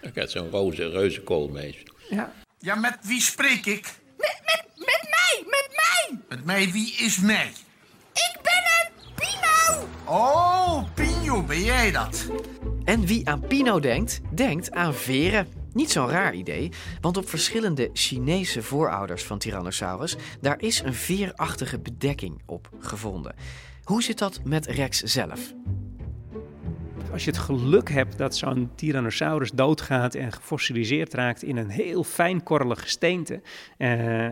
[0.00, 1.82] ik had zo'n roze reuzenkoolmees.
[2.10, 2.32] Ja.
[2.58, 3.94] Ja, met wie spreek ik?
[4.16, 6.18] Met, met, met mij, met mij.
[6.28, 7.52] Met mij, wie is mij?
[8.12, 9.88] Ik ben een Pino.
[10.04, 12.30] Oh, Pino, ben jij dat?
[12.84, 15.48] En wie aan Pino denkt, denkt aan veren.
[15.72, 16.70] Niet zo'n raar idee,
[17.00, 23.34] want op verschillende Chinese voorouders van Tyrannosaurus, daar is een veerachtige bedekking op gevonden.
[23.84, 25.52] Hoe zit dat met Rex zelf?
[27.12, 32.04] Als je het geluk hebt dat zo'n Tyrannosaurus doodgaat en gefossiliseerd raakt in een heel
[32.04, 33.40] fijnkorrelig gesteente,
[33.78, 34.24] uh,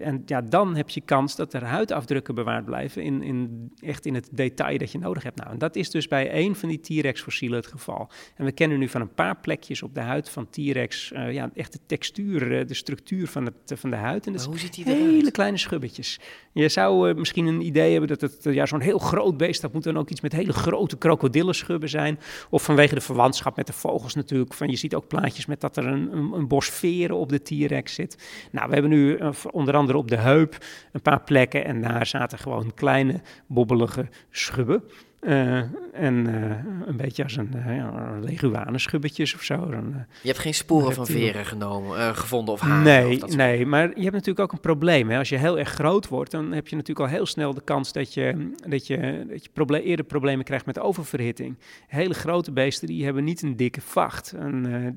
[0.00, 4.14] en ja, dan heb je kans dat er huidafdrukken bewaard blijven, in, in, echt in
[4.14, 5.36] het detail dat je nodig hebt.
[5.36, 8.10] Nou, en dat is dus bij één van die T-Rex-fossielen het geval.
[8.36, 11.50] En we kennen nu van een paar plekjes op de huid van T-Rex, uh, ja,
[11.54, 14.26] echt de textuur, de structuur van, het, van de huid.
[14.26, 15.30] En dat hoe ziet die Hele eruit?
[15.30, 16.20] kleine schubbetjes.
[16.52, 19.72] Je zou uh, misschien een idee hebben dat het ja, zo'n heel groot beest, dat
[19.72, 22.06] moet dan ook iets met hele grote krokodillenschubben zijn.
[22.50, 24.54] Of vanwege de verwantschap met de vogels natuurlijk.
[24.54, 27.94] Van, je ziet ook plaatjes met dat er een, een, bos veren op de T-Rex
[27.94, 28.28] zit.
[28.50, 31.64] Nou, we hebben nu uh, onder andere op de heup een paar plekken.
[31.64, 34.82] En daar zaten gewoon kleine bobbelige schubben.
[35.20, 35.56] Uh,
[35.92, 39.70] en uh, een beetje als een uh, ja, leguanenschubbetjes of zo.
[39.70, 42.82] Dan, je hebt geen sporen van veren genomen, gevonden of haren?
[42.82, 45.10] Nee, of nee, maar je hebt natuurlijk ook een probleem.
[45.10, 45.18] Hè.
[45.18, 47.92] Als je heel erg groot wordt, dan heb je natuurlijk al heel snel de kans
[47.92, 51.58] dat je, dat je, dat je proble eerder problemen krijgt met oververhitting.
[51.86, 54.32] Hele grote beesten die hebben niet een dikke vacht.
[54.32, 54.94] En,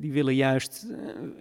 [0.00, 0.86] die willen juist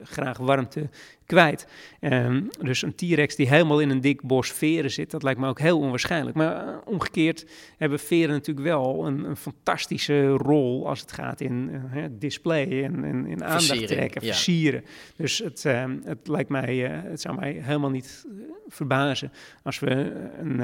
[0.03, 0.89] graag warmte
[1.29, 1.67] kwijt.
[2.01, 5.47] Um, dus een T-Rex die helemaal in een dik bos veren zit, dat lijkt me
[5.47, 6.35] ook heel onwaarschijnlijk.
[6.35, 7.45] Maar uh, omgekeerd
[7.77, 13.03] hebben veren natuurlijk wel een, een, fantastische rol als het gaat in uh, display en
[13.03, 14.27] in, in aandacht trekken, ja.
[14.27, 14.83] versieren.
[15.15, 18.25] Dus het, um, het lijkt mij, uh, het zou mij helemaal niet
[18.67, 19.31] verbazen
[19.63, 19.91] als we
[20.39, 20.59] een,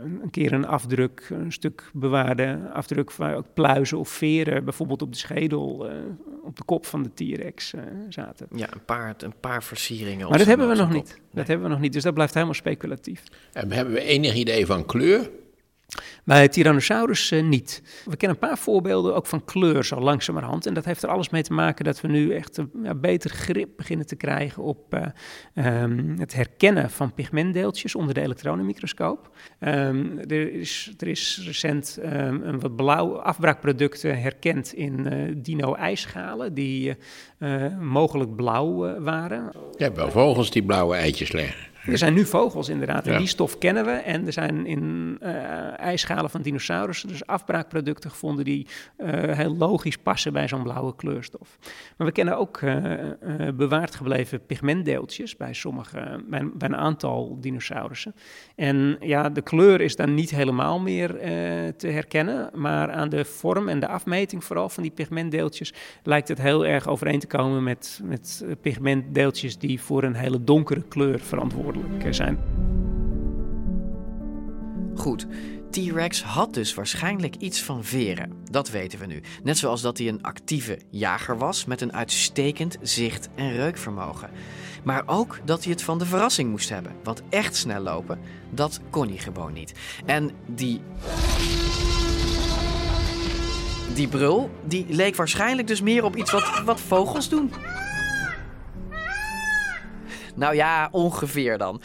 [0.00, 5.12] een, keer een afdruk, een stuk bewaarde afdruk van ook pluizen of veren, bijvoorbeeld op
[5.12, 5.90] de schedel,
[6.42, 7.74] op de kop van de T-Rex
[8.08, 8.46] zaten.
[8.54, 10.28] Ja, een paar, een paar versieringen.
[10.28, 11.08] Maar dat hebben we nog niet.
[11.08, 11.28] Nee.
[11.32, 13.22] Dat hebben we nog niet, dus dat blijft helemaal speculatief.
[13.52, 15.30] En hebben we enig idee van kleur?
[16.28, 17.82] Bij Tyrannosaurus uh, niet.
[18.04, 20.66] We kennen een paar voorbeelden ook van kleur zo langzamerhand.
[20.66, 23.68] En dat heeft er alles mee te maken dat we nu echt ja, beter grip
[23.76, 24.94] beginnen te krijgen op
[25.54, 29.36] uh, um, het herkennen van pigmentdeeltjes onder de elektronenmicroscoop.
[29.60, 36.54] Um, er, is, er is recent um, een wat blauw afbraakproducten herkend in uh, dino-ijsschalen
[36.54, 36.96] die
[37.80, 39.52] mogelijk blauw waren.
[39.76, 41.68] Je hebt wel vogels die blauwe eitjes leggen.
[41.92, 43.18] Er zijn nu vogels inderdaad, en ja.
[43.18, 43.90] die stof kennen we.
[43.90, 48.66] En er zijn in uh, ijsschalen van dinosaurussen dus afbraakproducten gevonden die
[48.98, 51.58] uh, heel logisch passen bij zo'n blauwe kleurstof.
[51.96, 52.94] Maar we kennen ook uh,
[53.54, 58.14] bewaard gebleven pigmentdeeltjes bij sommige, bij, bij, een aantal dinosaurussen.
[58.56, 61.08] En ja, de kleur is dan niet helemaal meer
[61.76, 66.42] te herkennen, maar aan de vorm en de afmeting vooral van die pigmentdeeltjes lijkt het
[66.42, 71.77] heel erg overeen te komen met, met pigmentdeeltjes die voor een hele donkere kleur verantwoordelijk
[72.10, 72.38] zijn.
[74.94, 75.26] Goed,
[75.70, 78.32] T-Rex had dus waarschijnlijk iets van veren.
[78.50, 79.22] Dat weten we nu.
[79.42, 84.30] Net zoals dat hij een actieve jager was met een uitstekend zicht- en reukvermogen.
[84.84, 86.92] Maar ook dat hij het van de verrassing moest hebben.
[87.02, 88.18] Want echt snel lopen,
[88.50, 89.72] dat kon hij gewoon niet.
[90.06, 90.80] En die.
[93.94, 97.52] Die brul, die leek waarschijnlijk dus meer op iets wat, wat vogels doen.
[100.38, 101.80] Nou ja, ongeveer dan.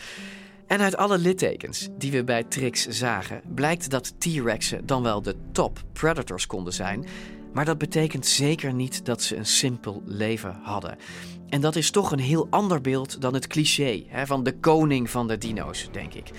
[0.67, 5.35] En uit alle littekens die we bij Trix zagen, blijkt dat T-Rexen dan wel de
[5.51, 7.05] top predators konden zijn,
[7.53, 10.97] maar dat betekent zeker niet dat ze een simpel leven hadden.
[11.49, 15.09] En dat is toch een heel ander beeld dan het cliché hè, van de koning
[15.09, 16.31] van de dino's, denk ik.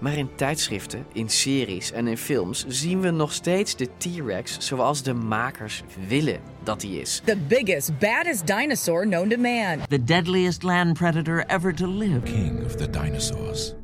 [0.00, 5.02] Maar in tijdschriften, in series en in films zien we nog steeds de T-Rex zoals
[5.02, 7.22] de makers willen dat hij is.
[7.24, 9.78] The biggest, baddest dinosaur known to man.
[9.88, 12.20] The deadliest land predator ever to live.
[12.20, 13.74] King of the dinosaurs.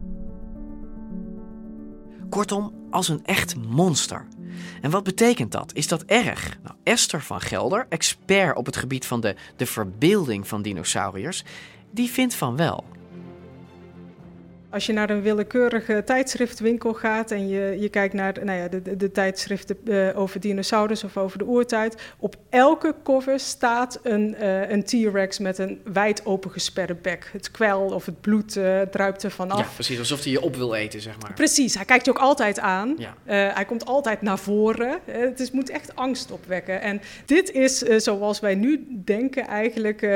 [2.28, 4.26] Kortom, als een echt monster.
[4.80, 5.74] En wat betekent dat?
[5.74, 6.58] Is dat erg?
[6.62, 11.44] Nou, Esther van Gelder, expert op het gebied van de, de verbeelding van dinosauriërs,
[11.90, 12.84] die vindt van wel.
[14.76, 18.96] Als je naar een willekeurige tijdschriftwinkel gaat en je, je kijkt naar nou ja, de,
[18.96, 24.70] de, tijdschriften uh, over dinosaurus of over de oertijd, op elke cover staat een, uh,
[24.70, 27.28] een T-Rex met een wijd opengesperde bek.
[27.32, 29.58] Het kwel of het bloed uh, druipt er vanaf.
[29.58, 31.32] Ja, precies, alsof hij je op wil eten, zeg maar.
[31.32, 32.94] Precies, hij kijkt je ook altijd aan.
[32.98, 33.14] Ja.
[33.54, 34.98] hij komt altijd naar voren.
[35.04, 36.80] het is, moet echt angst opwekken.
[36.80, 40.08] En dit is zoals wij nu denken eigenlijk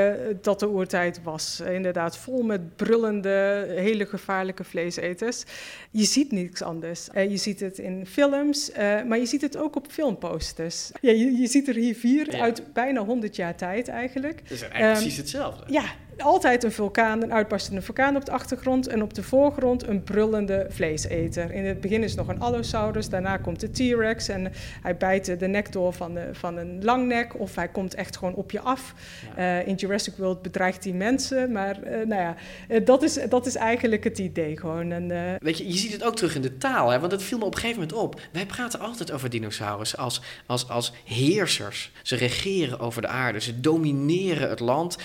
[0.42, 1.60] dat de oertijd was.
[1.60, 5.44] inderdaad, vol met brullende, hele gevaarlijke vleeseters.
[5.90, 7.08] Je ziet niets anders.
[7.14, 10.90] Uh, je ziet het in films, uh, maar je ziet het ook op filmposters.
[11.00, 12.40] Ja, je, je ziet er hier vier ja.
[12.40, 14.40] uit bijna 100 jaar tijd eigenlijk.
[14.42, 15.64] Het is eigenlijk um, precies hetzelfde.
[15.72, 15.84] Ja,
[16.22, 20.66] altijd een vulkaan, een uitbarstende vulkaan op de achtergrond en op de voorgrond een brullende
[20.68, 21.52] vleeseter.
[21.52, 24.52] In het begin is nog een Allosaurus, daarna komt de T-Rex en
[24.82, 28.34] hij bijt de nek door van, de, van een langnek of hij komt echt gewoon
[28.34, 28.94] op je af.
[29.36, 29.60] Ja.
[29.60, 32.36] Uh, in Jurassic World bedreigt hij mensen, maar uh, nou ja,
[32.68, 34.92] uh, dat, is, dat is eigenlijk het idee gewoon.
[34.92, 37.00] En, Weet je, je ziet het ook terug in de taal, hè?
[37.00, 38.20] want het viel me op een gegeven moment op.
[38.32, 41.92] Wij praten altijd over dinosaurus als, als, als heersers.
[42.02, 44.96] Ze regeren over de aarde, ze domineren het land.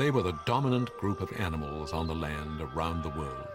[0.00, 3.48] They were the dominant group of animals on the land around the world.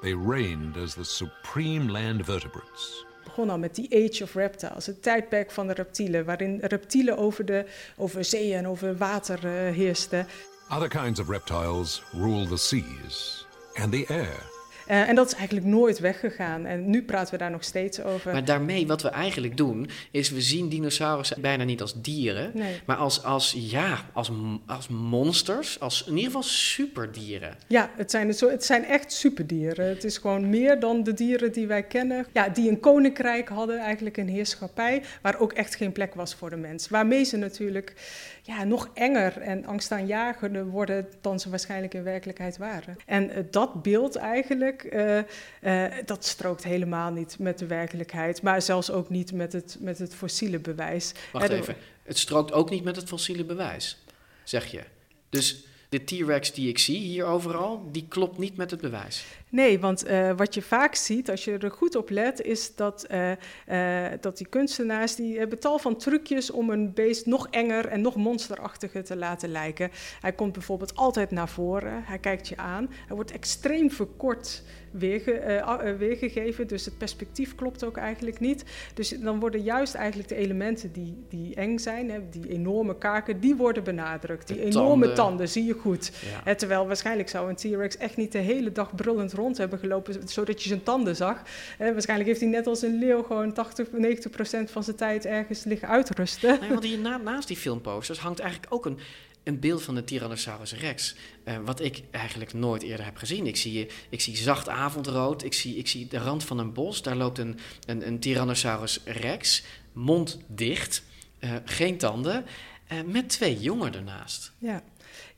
[0.00, 3.04] They reigned as the supreme land vertebrates.
[3.24, 7.44] begon al met die Age of Reptiles, het tijdperk van de reptielen, waarin reptielen over,
[7.44, 7.66] de,
[7.96, 10.26] over zee en over water uh, heersten.
[10.70, 14.57] Other kinds of reptiles rule the seas and the air.
[14.90, 16.66] Uh, en dat is eigenlijk nooit weggegaan.
[16.66, 18.32] En nu praten we daar nog steeds over.
[18.32, 22.80] Maar daarmee, wat we eigenlijk doen, is we zien dinosaurussen bijna niet als dieren, nee.
[22.86, 24.30] maar als, als, ja, als,
[24.66, 27.56] als monsters, als in ieder geval superdieren.
[27.66, 29.88] Ja, het zijn, het zijn echt superdieren.
[29.88, 32.26] Het is gewoon meer dan de dieren die wij kennen.
[32.32, 36.50] Ja, die een koninkrijk hadden, eigenlijk een heerschappij, waar ook echt geen plek was voor
[36.50, 36.88] de mens.
[36.88, 37.94] Waarmee ze natuurlijk
[38.42, 42.96] ja, nog enger en angstaanjagender worden dan ze waarschijnlijk in werkelijkheid waren.
[43.06, 45.18] En uh, dat beeld eigenlijk, uh,
[45.62, 49.98] uh, dat strookt helemaal niet met de werkelijkheid, maar zelfs ook niet met het, met
[49.98, 51.12] het fossiele bewijs.
[51.32, 53.98] Wacht even, het strookt ook niet met het fossiele bewijs,
[54.44, 54.82] zeg je.
[55.28, 59.24] Dus de T-Rex die ik zie hier overal, die klopt niet met het bewijs.
[59.50, 63.06] Nee, want uh, wat je vaak ziet, als je er goed op let, is dat,
[63.10, 63.30] uh,
[63.68, 68.00] uh, dat die kunstenaars, die hebben tal van trucjes om een beest nog enger en
[68.00, 69.90] nog monsterachtiger te laten lijken.
[70.20, 75.94] Hij komt bijvoorbeeld altijd naar voren, hij kijkt je aan, hij wordt extreem verkort weerge,
[75.98, 78.64] weergegeven, dus het perspectief klopt ook eigenlijk niet.
[78.94, 83.40] Dus dan worden juist eigenlijk de elementen die, die eng zijn, hè, die enorme kaken,
[83.40, 84.46] die worden benadrukt.
[84.46, 85.14] Die de enorme tanden.
[85.14, 85.48] tanden.
[85.48, 86.12] zie je goed.
[86.32, 86.40] Ja.
[86.44, 90.28] Hè, terwijl waarschijnlijk zou een T-Rex echt niet de hele dag brullend rond hebben gelopen,
[90.28, 91.42] zodat je zijn tanden zag.
[91.78, 95.26] Eh, waarschijnlijk heeft hij net als een leeuw gewoon 80, 90 procent van zijn tijd
[95.26, 96.60] ergens liggen uitrusten.
[96.60, 98.98] Nee, want hier na, naast die filmposters hangt eigenlijk ook een,
[99.44, 101.14] een beeld van de Tyrannosaurus rex.
[101.44, 103.46] Uh, wat ik eigenlijk nooit eerder heb gezien.
[103.46, 107.02] Ik zie, ik zie zacht avondrood, ik zie, ik zie de rand van een bos.
[107.02, 111.02] Daar loopt een, een, een Tyrannosaurus rex, mond dicht,
[111.40, 112.44] uh, geen tanden,
[112.92, 114.52] uh, met twee jongen ernaast.
[114.58, 114.82] Ja.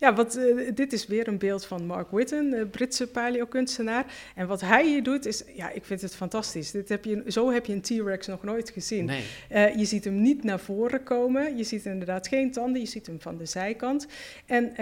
[0.00, 4.06] Ja, wat, uh, dit is weer een beeld van Mark Whitten, uh, Britse paleokunstenaar.
[4.34, 6.70] En wat hij hier doet is, ja, ik vind het fantastisch.
[6.70, 9.04] Dit heb je, zo heb je een T-Rex nog nooit gezien.
[9.04, 9.24] Nee.
[9.52, 11.56] Uh, je ziet hem niet naar voren komen.
[11.56, 12.80] Je ziet inderdaad geen tanden.
[12.80, 14.06] Je ziet hem van de zijkant.
[14.46, 14.72] En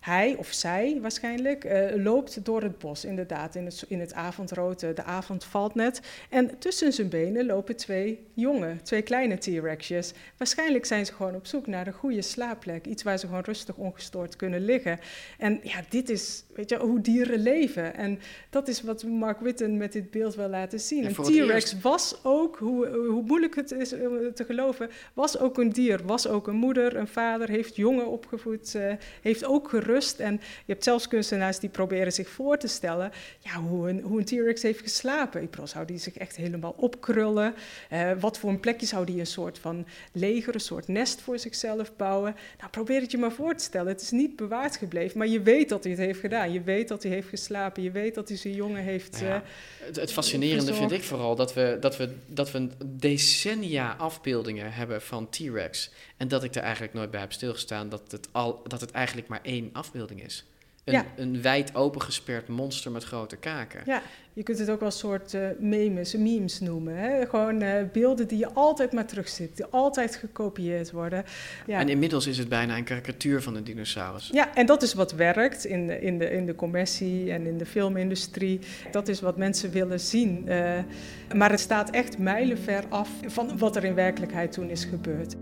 [0.00, 4.80] hij of zij waarschijnlijk uh, loopt door het bos, inderdaad, in het, in het avondrood.
[4.80, 6.00] de avond valt net.
[6.30, 10.12] En tussen zijn benen lopen twee jongen, twee kleine T-Rexjes.
[10.36, 12.86] Waarschijnlijk zijn ze gewoon op zoek naar een goede slaapplek.
[12.86, 14.98] Iets waar ze gewoon rustig ongestoord kunnen liggen.
[15.38, 17.94] En ja, dit is, weet je, hoe dieren leven.
[17.94, 18.18] En
[18.50, 21.04] dat is wat Mark Witten met dit beeld wil laten zien.
[21.04, 26.00] Een T-Rex was ook, hoe, hoe moeilijk het is te geloven, was ook een dier.
[26.04, 28.92] Was ook een moeder, een vader, heeft jongen opgevoed, uh,
[29.22, 30.18] heeft ook gerust rust.
[30.18, 34.18] En je hebt zelfs kunstenaars die proberen zich voor te stellen ja, hoe een, hoe
[34.18, 35.42] een T-Rex heeft geslapen.
[35.42, 37.54] Ik bedoel, zou die zich echt helemaal opkrullen?
[37.92, 41.38] Uh, wat voor een plekje zou die een soort van leger, een soort nest voor
[41.38, 42.36] zichzelf bouwen?
[42.58, 43.92] Nou, probeer het je maar voor te stellen.
[43.92, 46.52] Het is niet bewaard gebleven, maar je weet dat hij het heeft gedaan.
[46.52, 47.82] Je weet dat hij heeft geslapen.
[47.82, 49.18] Je weet dat hij zijn jongen heeft.
[49.20, 49.42] Ja, uh,
[49.86, 55.02] het, het, fascinerende vind ik vooral dat we, dat, we, dat we decennia afbeeldingen hebben
[55.02, 55.90] van T-Rex.
[56.20, 59.28] En dat ik er eigenlijk nooit bij heb stilgestaan dat het, al, dat het eigenlijk
[59.28, 60.44] maar één afbeelding is.
[60.84, 61.04] Een, Ja.
[61.16, 63.80] een wijd opengesperd monster met grote kaken.
[63.86, 64.02] Ja,
[64.32, 66.96] je kunt het ook wel een soort uh, memes, memes noemen.
[66.96, 67.26] Hè?
[67.26, 71.24] Gewoon uh, beelden die je altijd maar terugziet, die altijd gekopieerd worden.
[71.66, 71.78] Ja.
[71.78, 74.28] En inmiddels is het bijna een karikatuur van een dinosaurus.
[74.32, 77.58] Ja, en dat is wat werkt in de, in de, in de commercie en in
[77.58, 78.60] de filmindustrie.
[78.90, 80.44] Dat is wat mensen willen zien.
[80.48, 80.78] Uh,
[81.34, 85.34] maar het staat echt mijlenver af van wat er in werkelijkheid toen is gebeurd.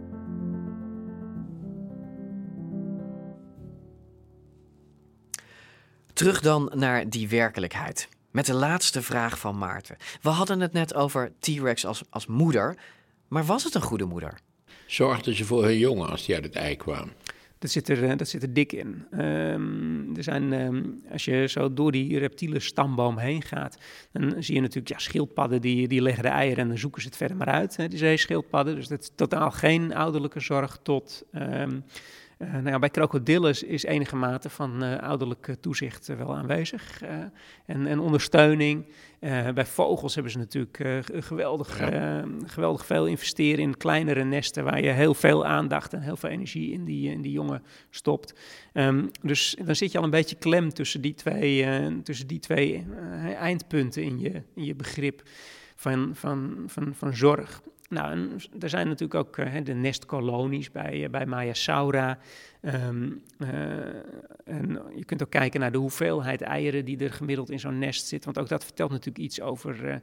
[6.19, 8.09] Terug dan naar die werkelijkheid.
[8.31, 9.97] Met de laatste vraag van Maarten.
[10.23, 12.77] We hadden het net over T-Rex als, als moeder.
[13.29, 14.39] Maar was het een goede moeder?
[14.87, 17.13] Zorgden ze voor hun jongen als die uit het ei kwam?
[17.59, 19.07] Dat zit er, dat zit er dik in.
[19.21, 23.79] Um, er zijn, um, als je zo door die reptiele stamboom heen gaat,
[24.13, 27.09] dan zie je natuurlijk ja, schildpadden die, die leggen de eieren en dan zoeken ze
[27.09, 28.75] het verder maar uit, hè, die zeeschildpadden.
[28.75, 31.25] Dus dat is totaal geen ouderlijke zorg tot...
[31.33, 31.85] Um,
[32.39, 37.03] uh, nou ja, bij krokodillen is enige mate van uh, ouderlijk toezicht uh, wel aanwezig
[37.67, 38.87] en, en, ondersteuning.
[39.55, 42.25] bij vogels hebben ze natuurlijk geweldig, ja.
[42.47, 46.73] geweldig veel investeren in kleinere nesten waar je heel veel aandacht en heel veel energie
[46.73, 48.35] in die, in die jongen stopt.
[48.73, 51.67] Um, dus dan zit je al een beetje klem tussen die twee,
[52.03, 52.87] tussen die twee
[53.39, 55.23] eindpunten in je, in je begrip
[55.77, 57.63] van, van, van, van zorg.
[57.89, 62.19] Nou, en er zijn natuurlijk ook uh, de nestkolonies bij, uh, bij Mayasaura.
[62.63, 63.49] Um, uh,
[64.45, 68.07] en je kunt ook kijken naar de hoeveelheid eieren die er gemiddeld in zo'n nest
[68.07, 68.25] zit.
[68.25, 70.03] Want ook dat vertelt natuurlijk iets over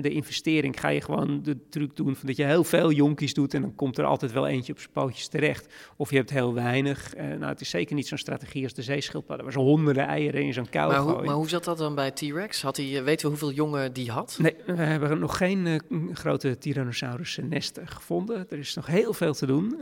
[0.00, 0.80] de investering.
[0.80, 3.74] Ga je gewoon de truc doen van dat je heel veel jonkies doet en dan
[3.74, 5.72] komt er altijd wel eentje op zijn pootjes terecht.
[5.96, 7.14] Of je hebt heel weinig.
[7.16, 10.52] nou, het is zeker niet zo'n strategie als de zeeschildpadden, waar ze honderden eieren in
[10.52, 12.62] zo'n kuil maar hoe, maar hoe zat dat dan bij T-Rex?
[12.62, 14.38] Weten we hoeveel jongen die had?
[14.40, 15.82] Nee, we hebben nog geen
[16.12, 18.46] grote Tyrannosaurus nesten gevonden.
[18.50, 19.76] Er is nog heel veel te doen.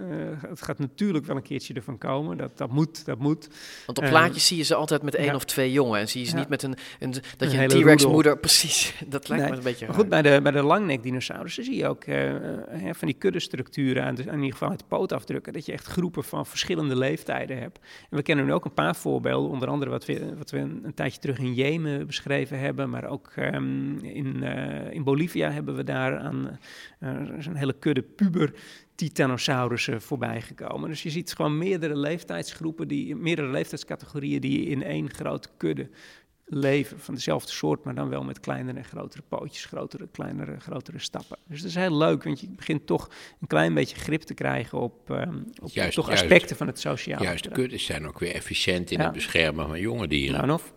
[0.47, 2.37] Het gaat natuurlijk wel een keertje ervan komen.
[2.37, 3.49] Dat, dat moet, dat moet.
[3.87, 5.35] Want op plaatjes uh, zie je ze altijd met één ja.
[5.35, 6.01] of twee jongen.
[6.01, 8.39] En zie je ze niet met een, een dat je een, T-Rex moeder...
[8.47, 9.53] Precies, dat lijkt nee.
[9.53, 12.35] me een beetje maar goed, bij de, bij de langnekdinosaurussen zie je ook uh,
[12.93, 14.05] van die kuddestructuren...
[14.05, 15.53] aan, de, in ieder geval uit de pootafdrukken...
[15.53, 17.79] dat je echt groepen van verschillende leeftijden hebt.
[18.11, 19.51] En we kennen nu ook een paar voorbeelden.
[19.51, 22.91] Onder andere wat we, wat we een, een tijdje terug in Jemen beschreven hebben...
[22.91, 24.43] maar ook um, in,
[24.91, 26.59] in Bolivia hebben we daar aan...
[27.39, 28.53] is een hele kudde puber
[28.95, 30.88] titanosaurussen voorbij gekomen.
[30.88, 35.88] Dus je ziet gewoon meerdere leeftijdsgroepen, die, meerdere leeftijdscategorieën die in één grote kudde
[36.45, 40.99] leven van dezelfde soort, maar dan wel met kleinere en grotere pootjes, grotere, kleinere, grotere
[40.99, 41.38] stappen.
[41.47, 44.78] Dus dat is heel leuk, want je begint toch een klein beetje grip te krijgen
[44.78, 47.24] op, um, op juist, toch juist, aspecten van het sociale.
[47.24, 49.05] Juist, kuddes zijn ook weer efficiënt in ja.
[49.05, 50.47] het beschermen van jonge dieren.
[50.47, 50.72] Nou, of.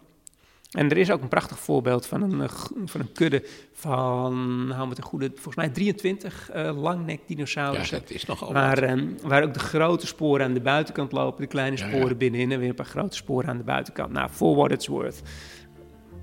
[0.76, 2.50] En er is ook een prachtig voorbeeld van een,
[2.86, 7.98] van een kudde van, hou me te goede, volgens mij 23 uh, langnek-dinosaurussen.
[7.98, 11.42] Ja, dat is nogal waar, um, waar ook de grote sporen aan de buitenkant lopen,
[11.42, 12.16] de kleine sporen ja, ja.
[12.16, 14.12] binnenin en weer een paar grote sporen aan de buitenkant.
[14.12, 15.22] Nou, for what it's worth.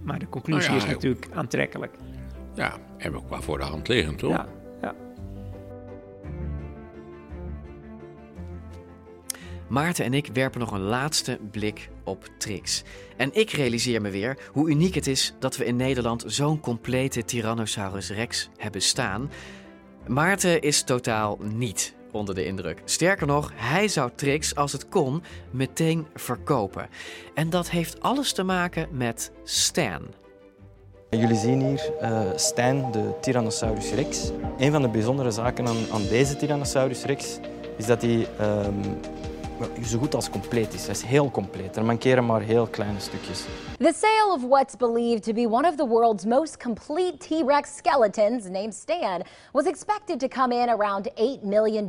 [0.02, 1.94] Maar de conclusie nou ja, is natuurlijk aantrekkelijk.
[2.54, 4.46] Ja, en ook wel voor de hand liggend, toch?
[9.72, 12.82] Maarten en ik werpen nog een laatste blik op Trix.
[13.16, 17.24] En ik realiseer me weer hoe uniek het is dat we in Nederland zo'n complete
[17.24, 19.30] Tyrannosaurus Rex hebben staan.
[20.06, 22.82] Maarten is totaal niet onder de indruk.
[22.84, 26.88] Sterker nog, hij zou Trix, als het kon, meteen verkopen.
[27.34, 30.02] En dat heeft alles te maken met Stan.
[31.10, 34.30] Jullie zien hier uh, Stan, de Tyrannosaurus Rex.
[34.58, 37.38] Een van de bijzondere zaken aan, aan deze Tyrannosaurus Rex
[37.76, 39.00] is dat hij um,
[39.84, 40.82] zo goed als compleet is.
[40.82, 41.76] Hij is heel compleet.
[41.76, 43.44] Er mankeren maar heel kleine stukjes.
[43.78, 48.48] The sale of what's believed to be one of the world's most complete T-Rex skeletons,
[48.48, 51.88] named Stan, was expected to come in around $8 million.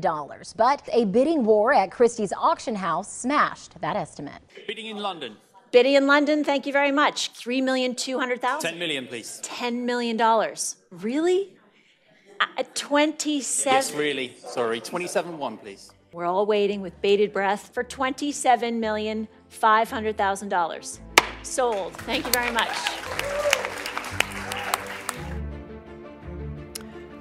[0.56, 4.42] But a bidding war at Christie's auction house smashed that estimate.
[4.68, 5.36] Bidding in London.
[5.72, 7.32] Bidding in London, thank you very much.
[7.32, 8.70] Three million two hundred thousand.
[8.70, 9.40] Ten million, please.
[9.42, 10.76] Ten million dollars.
[10.92, 11.50] Really?
[12.40, 13.74] Uh, Twenty-seven.
[13.74, 14.36] Yes, really.
[14.38, 15.92] Sorry, twenty-seven one, please.
[16.14, 21.00] We're all waiting with bated breath for twenty-seven million five hundred thousand dollars.
[21.42, 21.94] Sold.
[22.06, 23.02] Thank you very much.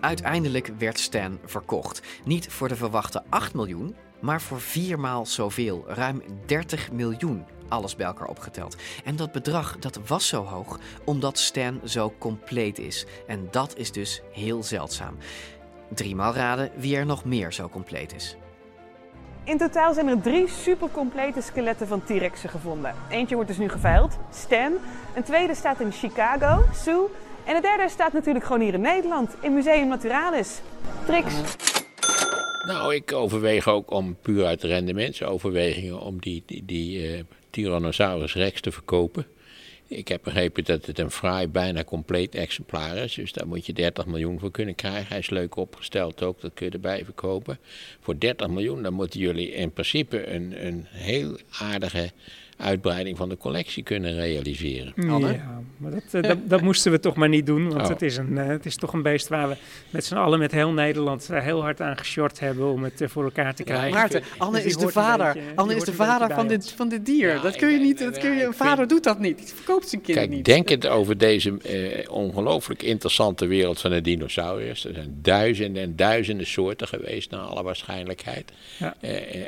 [0.00, 2.02] Uiteindelijk werd Stan verkocht.
[2.24, 8.06] Niet voor de verwachte 8 miljoen, maar voor viermaal zoveel, ruim 30 miljoen Alles bij
[8.06, 8.76] elkaar opgeteld.
[9.04, 13.06] En dat bedrag dat was zo hoog omdat Stan zo compleet is.
[13.26, 15.16] En dat is dus heel zeldzaam.
[15.94, 18.36] Driemaal raden wie er nog meer zo compleet is.
[19.44, 22.94] In totaal zijn er drie supercomplete skeletten van T-Rexen gevonden.
[23.10, 24.72] Eentje wordt dus nu geveild, Stan.
[25.14, 27.06] Een tweede staat in Chicago, Sue.
[27.44, 30.60] En de derde staat natuurlijk gewoon hier in Nederland, in Museum Naturalis.
[31.06, 31.34] Trix.
[32.66, 38.72] Nou, ik overweeg ook om puur uit rendementsoverwegingen om die, die, uh, Tyrannosaurus rex te
[38.72, 39.26] verkopen.
[39.96, 43.14] Ik heb begrepen dat het een fraai, bijna compleet exemplaar is.
[43.14, 45.08] Dus daar moet je 30 miljoen voor kunnen krijgen.
[45.08, 47.58] Hij is leuk opgesteld ook, dat kun je erbij verkopen.
[48.00, 52.10] Voor 30 miljoen, dan moeten jullie in principe een, een heel aardige
[52.62, 54.92] uitbreiding van de collectie kunnen realiseren.
[54.96, 57.68] Ja, maar dat, eh, dat, dat, moesten we toch maar niet doen.
[57.68, 57.88] Want oh.
[57.88, 59.56] het, is een, uh, het is toch een beest waar we
[59.90, 63.24] met z'n allen, met heel Nederland, uh, heel hard aan geshort hebben om het voor
[63.24, 63.90] elkaar te krijgen.
[63.90, 65.32] Maarten, Anne dus is de vader.
[65.32, 67.28] Beetje, Anne is de vader van dit, van dit dier.
[67.28, 69.38] Ja, dat kun je niet, dat kun je, een vader doet dat niet.
[69.38, 70.44] Die verkoopt zijn kind Kijk, niet.
[70.44, 74.84] denk het over deze ongelooflijk interessante wereld van de dinosauriërs.
[74.84, 78.52] Er zijn duizenden en duizenden soorten geweest, naar alle waarschijnlijkheid.
[78.78, 78.94] Ja.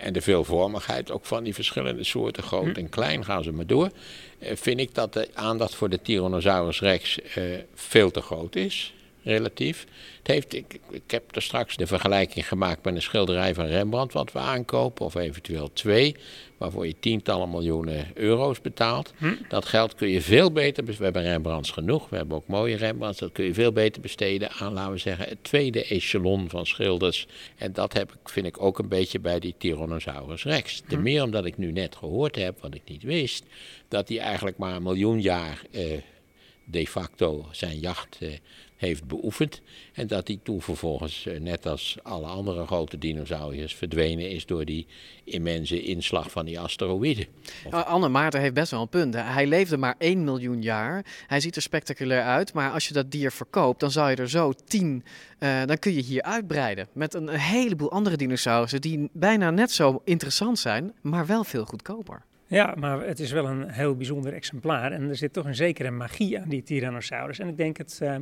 [0.02, 2.78] en de veelvormigheid ook van die verschillende soorten, groot hm.
[2.78, 3.90] en klein gaan ze maar door.
[4.38, 8.94] Uh, vind ik dat de aandacht voor de Tyrannosaurus rex uh, veel te groot is,
[9.24, 9.86] relatief.
[10.18, 14.12] Het heeft, ik, ik heb er straks de vergelijking gemaakt met een schilderij van Rembrandt
[14.12, 16.16] wat we aankopen, of eventueel twee,
[16.56, 19.12] waarvoor je tientallen miljoenen euro's betaalt.
[19.16, 19.34] Hm?
[19.48, 23.18] Dat geld kun je veel beter, we hebben Rembrandts genoeg, we hebben ook mooie Rembrandts,
[23.18, 27.26] dat kun je veel beter besteden aan, laten we zeggen, het tweede echelon van schilders.
[27.56, 30.82] En dat heb ik, vind ik ook een beetje bij die Tyrannosaurus rex.
[30.88, 31.02] Ten hm?
[31.02, 33.44] meer omdat ik nu net gehoord heb, wat ik niet wist,
[33.88, 35.82] dat hij eigenlijk maar een miljoen jaar eh,
[36.64, 38.28] de facto zijn jacht eh,
[38.84, 39.60] heeft beoefend.
[39.92, 44.64] En dat hij toen vervolgens, eh, net als alle andere grote dinosauriërs, verdwenen is door
[44.64, 44.86] die
[45.24, 47.26] immense inslag van die asteroïden.
[47.70, 49.14] Anne Maarten heeft best wel een punt.
[49.14, 51.04] Hij leefde maar 1 miljoen jaar.
[51.26, 54.30] Hij ziet er spectaculair uit, maar als je dat dier verkoopt, dan zou je er
[54.30, 55.04] zo 10,
[55.38, 56.88] uh, dan kun je hier uitbreiden.
[56.92, 62.22] Met een heleboel andere dinosaurussen die bijna net zo interessant zijn, maar wel veel goedkoper.
[62.46, 64.92] Ja, maar het is wel een heel bijzonder exemplaar.
[64.92, 67.38] En er zit toch een zekere magie aan die Tyrannosaurus.
[67.38, 68.16] En ik denk het, uh,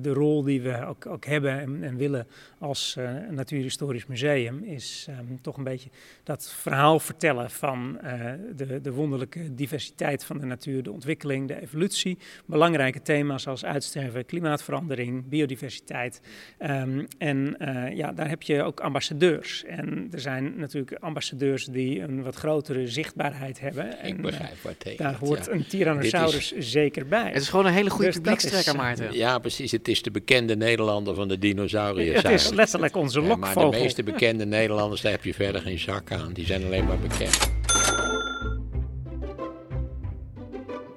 [0.00, 2.26] de rol die we ook, ook hebben en, en willen
[2.58, 5.90] als uh, Natuurhistorisch Museum, is um, toch een beetje
[6.22, 11.60] dat verhaal vertellen van uh, de, de wonderlijke diversiteit van de natuur, de ontwikkeling, de
[11.60, 12.18] evolutie.
[12.46, 16.20] Belangrijke thema's als uitsterven, klimaatverandering, biodiversiteit.
[16.58, 17.56] Um, en
[17.94, 19.64] ja, daar heb je ook ambassadeurs.
[19.64, 23.30] En er zijn natuurlijk ambassadeurs die een wat grotere zichtbaarheid
[23.60, 23.98] hebben.
[23.98, 25.52] En, ik begrijp wat uh, Daar hoort ja.
[25.52, 27.30] een Tyrannosaurus is, zeker bij.
[27.32, 29.14] Het is gewoon een hele goede dus publiekstrekker, Maarten.
[29.14, 29.72] Ja, precies.
[29.72, 32.22] Het is de bekende Nederlander van de dinosauriërs.
[32.22, 33.48] Het is letterlijk onze lokvogel.
[33.48, 36.32] Ja, maar de meeste bekende Nederlanders, daar heb je verder geen zak aan.
[36.32, 37.61] Die zijn alleen maar bekend.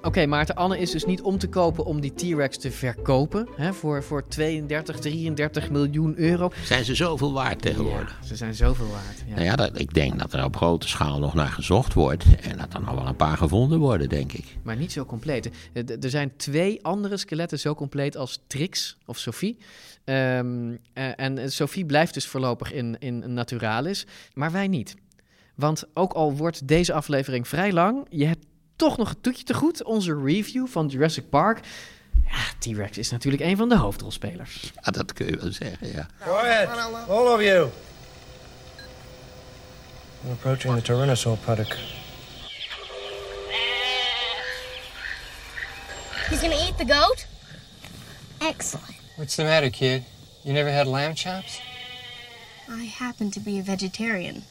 [0.06, 3.48] Oké, okay, Maarten, Anne is dus niet om te kopen om die T-Rex te verkopen
[3.56, 6.52] hè, voor, voor 32, 33 miljoen euro.
[6.64, 8.18] Zijn ze zoveel waard tegenwoordig?
[8.22, 9.24] Ja, ze zijn zoveel waard.
[9.28, 9.34] Ja.
[9.34, 12.58] Nou ja, dat, ik denk dat er op grote schaal nog naar gezocht wordt en
[12.58, 14.58] dat er nog wel een paar gevonden worden, denk ik.
[14.64, 15.50] Maar niet zo compleet.
[15.74, 19.58] Er zijn twee andere skeletten zo compleet als Trix of Sophie.
[20.04, 24.96] Um, en Sophie blijft dus voorlopig in, in Naturalis, maar wij niet.
[25.56, 28.46] Want ook al wordt deze aflevering vrij lang, je hebt
[28.76, 29.84] toch nog een toetje te goed.
[29.84, 31.60] Onze review van Jurassic Park.
[32.24, 34.72] Ja, T-Rex is natuurlijk een van de hoofdrolspelers.
[34.82, 36.08] Ja, dat kun je wel zeggen, ja.
[36.20, 36.68] Go ahead,
[37.08, 37.70] all of you.
[40.22, 41.78] We're approaching the Tyrannosaur paddock.
[46.30, 47.26] He's gonna eat the goat?
[48.38, 48.96] Excellent.
[49.16, 50.04] What's the matter, kid?
[50.42, 51.62] You never had lamb chops?
[52.68, 54.44] I happen to be a vegetarian.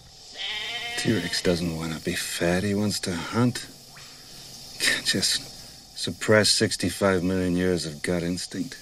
[0.98, 3.66] T-Rex doesn't want to be fat, he wants to hunt.
[5.04, 5.40] Just
[5.94, 8.76] suppress 65 million years of gut instinct.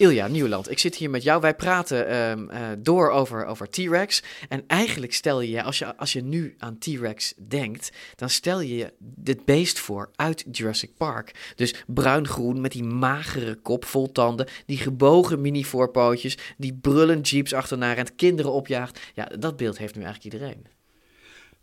[0.00, 1.40] Ilja Nieuwland, ik zit hier met jou.
[1.40, 4.22] Wij praten um, uh, door over, over T-Rex.
[4.48, 8.92] En eigenlijk stel je als je, als je nu aan T-Rex denkt, dan stel je
[8.98, 11.52] dit beest voor uit Jurassic Park.
[11.54, 17.92] Dus bruin-groen met die magere kop vol tanden, die gebogen mini-voorpootjes, die brullend jeeps achterna
[17.92, 19.00] rent, kinderen opjaagt.
[19.14, 20.79] Ja, dat beeld heeft nu eigenlijk iedereen.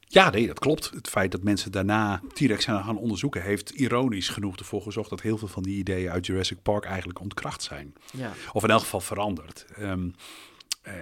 [0.09, 0.89] Ja, nee, dat klopt.
[0.89, 5.21] Het feit dat mensen daarna T-Rex zijn gaan onderzoeken, heeft ironisch genoeg ervoor gezorgd dat
[5.21, 7.93] heel veel van die ideeën uit Jurassic Park eigenlijk ontkracht zijn.
[8.13, 8.33] Ja.
[8.53, 9.65] Of in elk geval veranderd.
[9.79, 10.15] Um,
[10.87, 10.93] uh,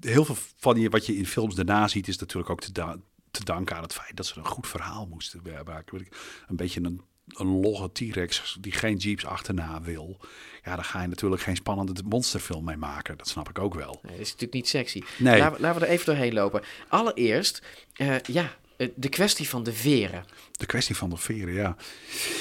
[0.00, 2.96] heel veel van die, wat je in films daarna ziet, is natuurlijk ook te, da
[3.30, 6.06] te danken aan het feit dat ze een goed verhaal moesten maken.
[6.48, 7.00] Een beetje een
[7.34, 10.20] een logge T-Rex die geen jeeps achterna wil.
[10.64, 13.16] Ja, daar ga je natuurlijk geen spannende monsterfilm mee maken.
[13.18, 13.98] Dat snap ik ook wel.
[14.02, 15.02] Nee, dat is natuurlijk niet sexy.
[15.18, 15.38] Nee.
[15.38, 16.62] Laten, we, laten we er even doorheen lopen.
[16.88, 17.62] Allereerst,
[17.96, 20.24] uh, ja, Eh, De kwestie van de veren.
[20.52, 21.76] De kwestie van de veren, ja.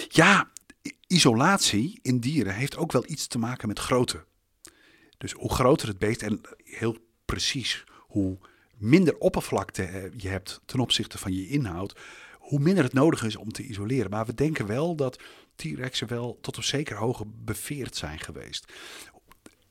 [0.10, 0.50] Ja,
[1.08, 4.24] isolatie in dieren heeft ook wel iets te maken met grootte.
[5.18, 8.38] Dus hoe groter het beest en heel precies hoe
[8.78, 12.00] minder oppervlakte eh, je hebt ten opzichte van je inhoud,
[12.34, 14.10] hoe minder het nodig is om te isoleren.
[14.10, 15.20] Maar we denken wel dat
[15.60, 18.74] T-Rexen wel tot op zekere hoogte beveerd zijn geweest.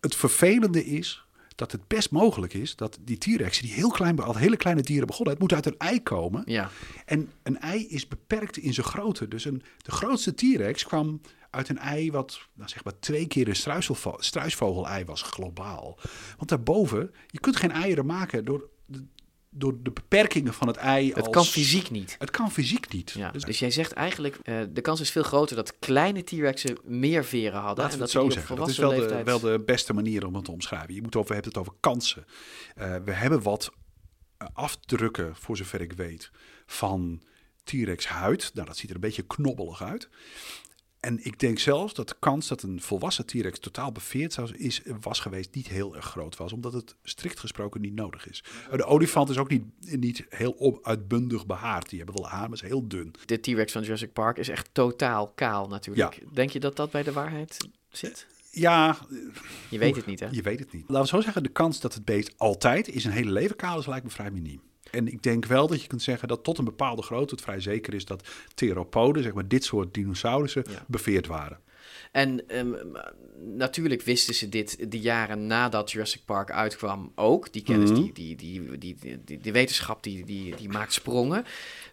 [0.00, 4.36] Het vervelende is dat het best mogelijk is dat die T-Rexen, die heel klein, al
[4.36, 6.42] hele kleine dieren begonnen, het moet uit een ei komen.
[6.46, 6.70] Ja.
[7.04, 9.28] En een ei is beperkt in zijn grootte.
[9.28, 11.20] Dus een, de grootste T-Rex kwam
[11.50, 13.82] uit een ei wat nou zeg maar twee keer een
[14.18, 15.98] struisvogel-ei was globaal.
[16.36, 18.68] Want daarboven, je kunt geen eieren maken door
[19.58, 21.08] door de beperkingen van het ei.
[21.08, 22.16] Het als- kan fysiek niet.
[22.18, 23.10] Het kan fysiek niet.
[23.10, 23.30] Ja.
[23.30, 27.60] Dus, jij zegt eigenlijk, eh, de kans is veel groter dat kleine T-Rexen meer veren
[27.60, 27.84] hadden.
[27.84, 28.56] Laten en we dat zo zeggen.
[28.56, 30.94] Dat is wel de, wel de beste manier om het te omschrijven.
[30.94, 32.24] Je moet over, we hebben het over kansen.
[32.74, 33.72] Eh, we hebben wat
[34.36, 36.30] eh, afdrukken, voor zover ik weet,
[36.66, 37.22] van
[37.64, 38.50] T-Rex huid.
[38.54, 40.08] Nou, dat ziet er een beetje knobbelig uit.
[41.00, 44.82] En ik denk zelfs dat de kans dat een volwassen T-Rex totaal beveerd zou is,
[45.00, 46.52] was geweest niet heel erg groot was.
[46.52, 48.44] Omdat het strikt gesproken niet nodig is.
[48.70, 51.88] De olifant is ook niet, niet heel op, uitbundig behaard.
[51.88, 53.14] Die hebben wel haar, maar is heel dun.
[53.24, 56.14] De T-Rex van Jurassic Park is echt totaal kaal natuurlijk.
[56.14, 56.26] Ja.
[56.32, 57.56] Denk je dat dat bij de waarheid
[57.90, 58.26] zit?
[58.50, 58.98] Ja.
[59.70, 60.28] Je weet het niet, hè?
[60.30, 60.84] Je weet het niet.
[60.88, 63.78] Laten we zo zeggen, de kans dat het beest altijd in zijn hele leven kaal
[63.78, 64.60] is, lijkt me vrij miniem.
[64.90, 67.60] En ik denk wel dat je kunt zeggen dat tot een bepaalde grootte het vrij
[67.60, 71.58] zeker is dat theropoden, zeg maar dit soort dinosaurussen, beveerd waren.
[72.12, 72.72] En ehm,
[73.56, 77.52] natuurlijk wisten ze dit de jaren nadat Jurassic Park uitkwam ook.
[77.52, 78.00] Die kennis, Mhm.
[78.02, 78.36] die, die,
[78.78, 78.78] die,
[79.24, 81.44] die, die wetenschap, die, die, die maakt sprongen.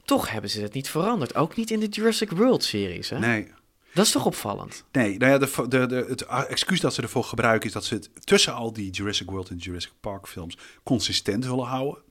[0.06, 1.36] Toch hebben ze het niet veranderd.
[1.36, 3.20] Ook niet in de Jurassic World-series, hè?
[3.20, 3.48] Nee.
[3.94, 4.84] Dat is toch opvallend?
[4.92, 7.94] Nee, nou ja, de, de, de, het excuus dat ze ervoor gebruiken is dat ze
[7.94, 12.04] het tussen al die Jurassic World en Jurassic Park films consistent willen houden.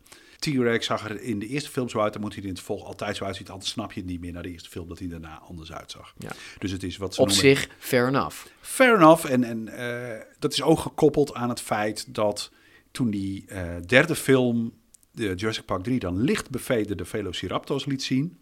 [0.53, 2.65] T-Rex zag er in de eerste film zo uit, dan moet hij er in het
[2.65, 3.49] vervolg altijd zo uitzien.
[3.49, 6.15] Anders snap je het niet meer naar de eerste film dat hij daarna anders uitzag.
[6.19, 6.31] Ja.
[6.59, 8.37] Dus het is wat ze Op noemen- zich, fair enough.
[8.61, 9.25] Fair enough.
[9.25, 12.51] En, en eh, dat is ook gekoppeld aan het feit dat
[12.91, 14.73] toen die eh, derde film,
[15.11, 18.39] de Jurassic Park 3, dan licht bevederde Velociraptors liet zien.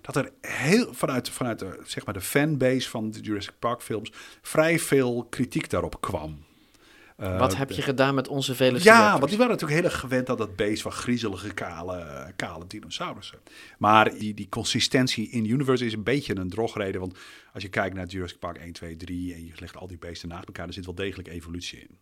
[0.00, 4.12] Dat er heel vanuit, vanuit de, zeg maar de fanbase van de Jurassic Park films
[4.42, 6.44] vrij veel kritiek daarop kwam.
[7.20, 10.00] Eh, Wat heb je gedaan met onze vele ja, want die waren natuurlijk heel erg
[10.00, 13.38] gewend aan dat beest van griezelige, kale, kale dinosaurussen.
[13.78, 17.00] Maar die, die consistentie in universe is een beetje een drogreden.
[17.00, 17.18] Want
[17.52, 20.28] als je kijkt naar Jurassic Park 1, 2, 3 en je legt al die beesten
[20.28, 21.98] naast elkaar, er zit wel degelijk evolutie in.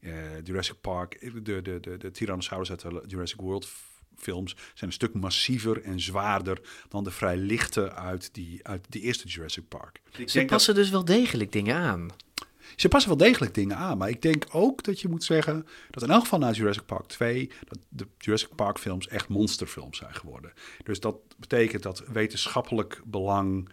[0.00, 0.12] Eh,
[0.44, 3.68] Jurassic Park, de, de, de, de Tyrannosaurus uit de Jurassic World
[4.16, 9.02] films zijn een stuk massiever en zwaarder dan de vrij lichte uit die, uit die
[9.02, 10.00] eerste Jurassic Park.
[10.04, 12.08] Ik Ze denk dat- passen dus wel degelijk dingen aan.
[12.76, 16.02] Ze passen wel degelijk dingen aan, maar ik denk ook dat je moet zeggen dat
[16.02, 20.14] in elk geval na Jurassic Park 2 dat de Jurassic Park films echt monsterfilms zijn
[20.14, 20.52] geworden.
[20.84, 23.68] Dus dat betekent dat wetenschappelijk belang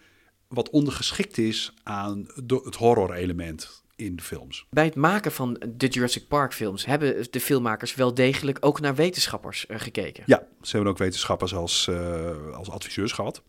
[0.48, 2.28] wat ondergeschikt is aan
[2.64, 4.66] het horror-element in de films.
[4.70, 8.96] Bij het maken van de Jurassic Park films hebben de filmmakers wel degelijk ook naar
[8.96, 10.24] wetenschappers eh, gekeken.
[10.26, 13.42] Ja, ze hebben ook wetenschappers als, eh, als adviseurs gehad.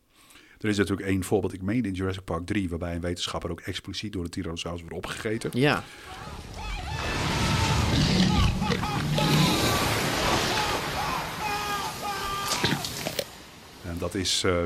[0.64, 3.60] Er is natuurlijk één voorbeeld, ik meen in Jurassic Park 3, waarbij een wetenschapper ook
[3.60, 5.50] expliciet door de Tyrannosaurus wordt opgegeten.
[5.54, 5.84] Ja.
[13.84, 14.44] En dat is.
[14.44, 14.62] eh,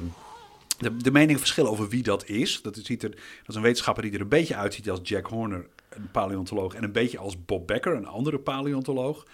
[0.79, 2.63] de, de meningen verschillen over wie dat is.
[2.63, 5.67] Dat, ziet er, dat is een wetenschapper die er een beetje uitziet als Jack Horner,
[5.89, 6.75] een paleontoloog.
[6.75, 9.27] En een beetje als Bob Becker, een andere paleontoloog.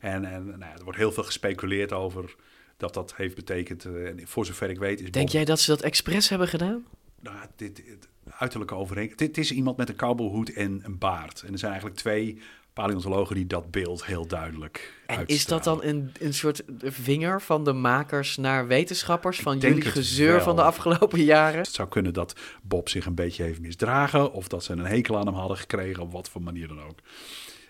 [0.00, 2.34] En, en nou ja, er wordt heel veel gespeculeerd over
[2.80, 3.84] dat dat heeft betekend.
[3.84, 5.34] eh, en voor zover ik weet is Denk Bob...
[5.34, 6.84] jij dat ze dat expres hebben gedaan?
[7.20, 9.18] Nou, dit, dit uiterlijke overeenkomst.
[9.18, 11.42] Dit is iemand met een cowboyhoed en een baard.
[11.42, 12.40] En er zijn eigenlijk twee
[12.72, 17.64] paleontologen die dat beeld heel duidelijk En is dat dan een, een soort vinger van
[17.64, 20.40] de makers naar wetenschappers van jullie gezeur wel.
[20.40, 21.58] van de afgelopen jaren?
[21.60, 24.32] Het zou kunnen dat Bob zich een beetje heeft misdragen.
[24.32, 26.02] Of dat ze een hekel aan hem hadden gekregen.
[26.02, 26.98] Op wat voor manier dan ook.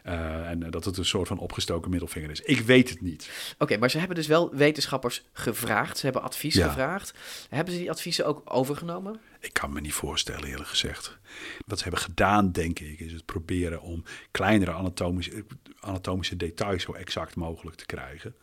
[0.03, 2.41] Eh, en eh, dat het een soort van opgestoken middelvinger is.
[2.41, 3.55] Ik weet het niet.
[3.59, 5.99] Oké, maar ze hebben dus wel wetenschappers gevraagd.
[5.99, 6.67] Ze hebben advies Ja.
[6.67, 7.15] gevraagd.
[7.49, 9.21] Hebben ze die adviezen ook overgenomen?
[9.41, 11.19] Ik kan me niet voorstellen, eerlijk gezegd.
[11.67, 15.45] Wat ze hebben gedaan, denk ik, is het proberen om kleinere anatomische,
[15.81, 18.35] anatomische details zo exact mogelijk te krijgen.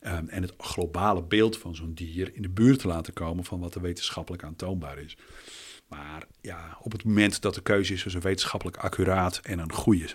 [0.00, 3.60] Ehm, en het globale beeld van zo'n dier in de buurt te laten komen van
[3.60, 5.16] wat er wetenschappelijk aantoonbaar is.
[5.88, 10.08] Maar ja, op het moment dat de keuze is tussen wetenschappelijk accuraat en een goede,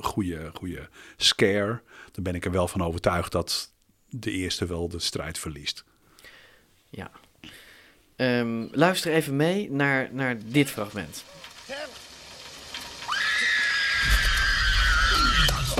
[0.00, 3.72] goede, goede scare, dan ben ik er wel van overtuigd dat
[4.08, 5.84] de eerste wel de strijd verliest.
[6.90, 7.10] Ja.
[8.16, 11.24] Ehm, luister even mee naar, naar dit fragment.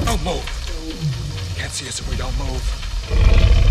[0.05, 0.47] Don't move.
[1.57, 3.66] Can't see us if we don't move.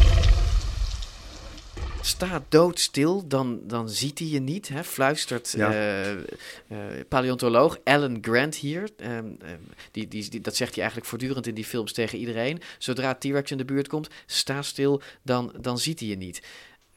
[2.05, 4.83] Staat doodstil, dan, dan ziet hij je niet, hè?
[4.83, 5.71] fluistert Ja.
[5.71, 6.17] eh, eh,
[7.09, 8.89] paleontoloog Alan Grant hier.
[8.97, 9.59] Ehm, ehm,
[9.91, 12.61] die, die, die- dat zegt hij eigenlijk voortdurend in die films tegen iedereen.
[12.77, 16.41] Zodra T-Rex in de buurt komt, sta stil, dan, dan ziet hij je niet.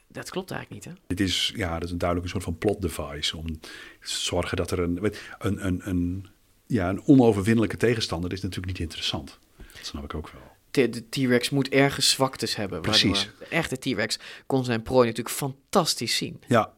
[0.07, 1.01] Dat klopt eigenlijk niet, hè?
[1.07, 3.69] Dit is, ja, dat is een duidelijk een soort van plot device om te
[4.01, 6.27] zorgen dat er een, een, een, een,
[6.67, 9.39] ja, een onoverwinnelijke tegenstander is natuurlijk niet interessant.
[9.57, 10.48] Dat snap ik ook wel.
[10.71, 12.81] De T-Rex moet ergens zwaktes hebben.
[12.81, 13.29] Precies.
[13.39, 16.41] De echte T-Rex kon zijn prooi natuurlijk fantastisch zien.
[16.47, 16.73] Ja.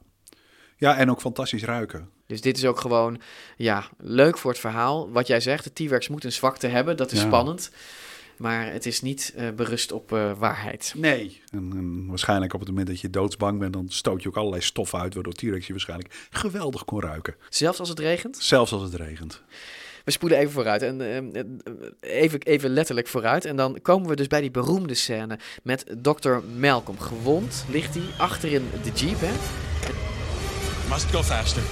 [0.78, 2.10] ja, en ook fantastisch ruiken.
[2.28, 3.22] Dus dit is ook gewoon,
[3.58, 5.12] ja, leuk voor het verhaal.
[5.12, 7.26] Wat jij zegt, de T-Rex moet een zwakte hebben, dat is Ja.
[7.26, 7.72] spannend.
[8.38, 10.94] Maar het is niet eh, berust op eh, waarheid.
[10.98, 11.42] Nee.
[11.52, 14.62] En, en waarschijnlijk op het moment dat je doodsbang bent, dan stoot je ook allerlei
[14.62, 17.36] stof uit, waardoor T-Rex je waarschijnlijk geweldig kon ruiken.
[17.50, 18.38] Zelfs als het regent?
[18.38, 19.42] Zelfs als het regent.
[20.04, 21.45] We spoelen even vooruit en eh, eh,
[21.99, 23.45] even, even letterlijk vooruit.
[23.45, 26.38] En dan komen we dus bij die beroemde scène met Dr.
[26.58, 26.99] Malcolm.
[26.99, 29.34] Gewond ligt hij achterin de jeep, hè?
[30.89, 31.64] Must go faster.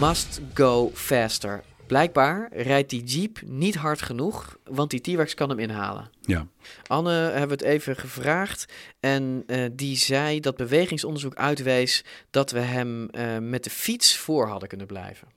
[0.00, 1.62] Must go faster.
[1.88, 6.10] Blijkbaar rijdt die jeep niet hard genoeg, want die T-Rex kan hem inhalen.
[6.20, 6.46] Ja.
[6.86, 12.58] Anne hebben we het even gevraagd en eh, die zei dat bewegingsonderzoek uitwees dat we
[12.58, 15.28] hem eh, met de fiets voor hadden kunnen blijven.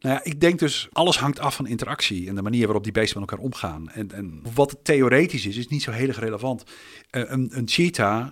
[0.00, 2.92] Nou ja, ik denk dus, alles hangt af van interactie en de manier waarop die
[2.92, 3.90] beesten met elkaar omgaan.
[3.90, 6.64] En, en wat theoretisch is, is niet zo heel erg relevant.
[7.10, 8.28] Eh, een, een cheetah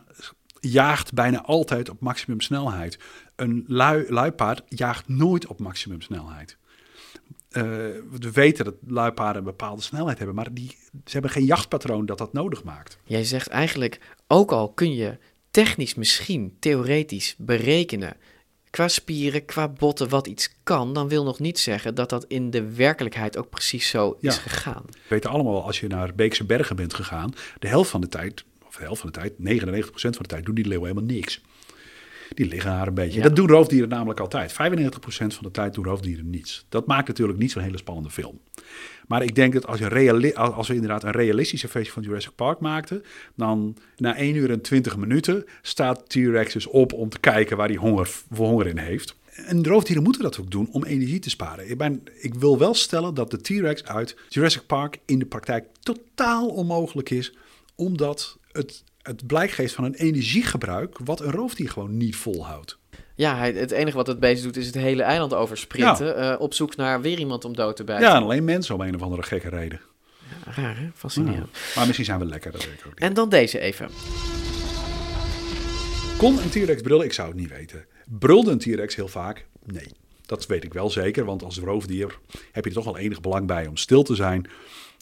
[0.61, 2.99] jaagt bijna altijd op maximum snelheid.
[3.37, 6.57] Een lui, luipaard jaagt nooit op maximum snelheid.
[7.49, 7.63] Eh,
[8.11, 12.19] we weten dat luipaarden een bepaalde snelheid hebben, maar die, ze hebben geen jachtpatroon dat
[12.19, 12.99] dat nodig maakt.
[13.05, 15.19] Jij zegt eigenlijk, ook al kun je
[15.51, 18.17] technisch misschien, theoretisch berekenen,
[18.77, 22.51] qua spieren, qua botten, wat iets kan, dan wil nog niet zeggen dat dat in
[22.51, 24.83] de werkelijkheid ook precies zo is gegaan.
[24.87, 28.45] We weten allemaal als je naar Beekse Bergen bent gegaan, de helft van de tijd,
[28.67, 31.41] of de helft van de tijd, 99% van de tijd, doen die leeuwen helemaal niks.
[32.35, 33.17] Die liggen daar een beetje.
[33.17, 33.23] Ja.
[33.23, 34.53] Dat doen roofdieren namelijk altijd.
[34.53, 34.55] 95%
[35.07, 36.67] van de tijd doen roofdieren niets.
[36.69, 38.41] Dat maakt natuurlijk niet zo'n hele spannende film.
[39.07, 42.61] Maar ik denk dat als, je als we inderdaad een realistische versie van Jurassic Park
[42.61, 43.03] maakten,
[43.35, 47.69] dan na 1 uur en 20 minuten staat T-Rex dus op om te kijken waar
[47.69, 49.17] hij honger, voor honger in heeft.
[49.37, 51.71] En roofdieren moeten dat ook doen om energie te sparen.
[51.71, 55.67] Ik, ben, ik wil wel stellen dat de T-Rex uit Jurassic Park in de praktijk
[55.81, 57.35] totaal onmogelijk is,
[57.75, 62.79] omdat het, het blijk geeft van een energiegebruik wat een roofdier gewoon niet volhoudt.
[63.15, 66.77] Ja, het enige wat het beest doet is het hele eiland oversprinten, eh, op zoek
[66.77, 68.07] naar weer iemand om dood te bijten.
[68.07, 69.81] Ja, en alleen mensen om een of andere gekke reden.
[70.45, 70.89] Raar, hè?
[70.95, 71.49] Fascinerend.
[71.53, 71.59] Ja.
[71.75, 73.03] Maar misschien zijn we lekker, dat weet ik ook niet.
[73.03, 73.89] En dan deze even.
[76.17, 77.05] Kon een T-Rex brullen?
[77.05, 77.87] Ik zou het niet weten.
[78.05, 79.47] Brulde een T-Rex heel vaak?
[79.65, 79.89] Nee.
[80.27, 82.19] Dat weet ik wel zeker, want als roofdier
[82.53, 84.47] heb je er toch wel enig belang bij om stil te zijn.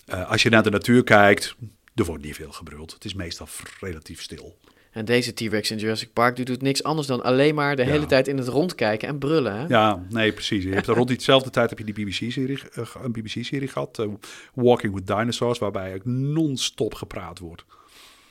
[0.06, 1.54] Eh, als je naar de natuur kijkt,
[1.94, 2.92] er wordt niet veel gebruld.
[2.92, 3.46] Het is meestal
[3.80, 4.56] relatief stil.
[4.90, 7.88] En deze T-Rex in Jurassic Park die doet niks anders dan alleen maar de Ja.
[7.90, 9.54] hele tijd in het rond kijken en brullen.
[9.56, 9.66] Hè?
[9.66, 10.64] Ja, nee, precies.
[10.64, 14.06] Je hebt rond diezelfde tijd heb je die BBC-serie, eh, een BBC-serie gehad, eh,
[14.54, 17.64] Walking with Dinosaurs, waarbij ook non-stop gepraat wordt.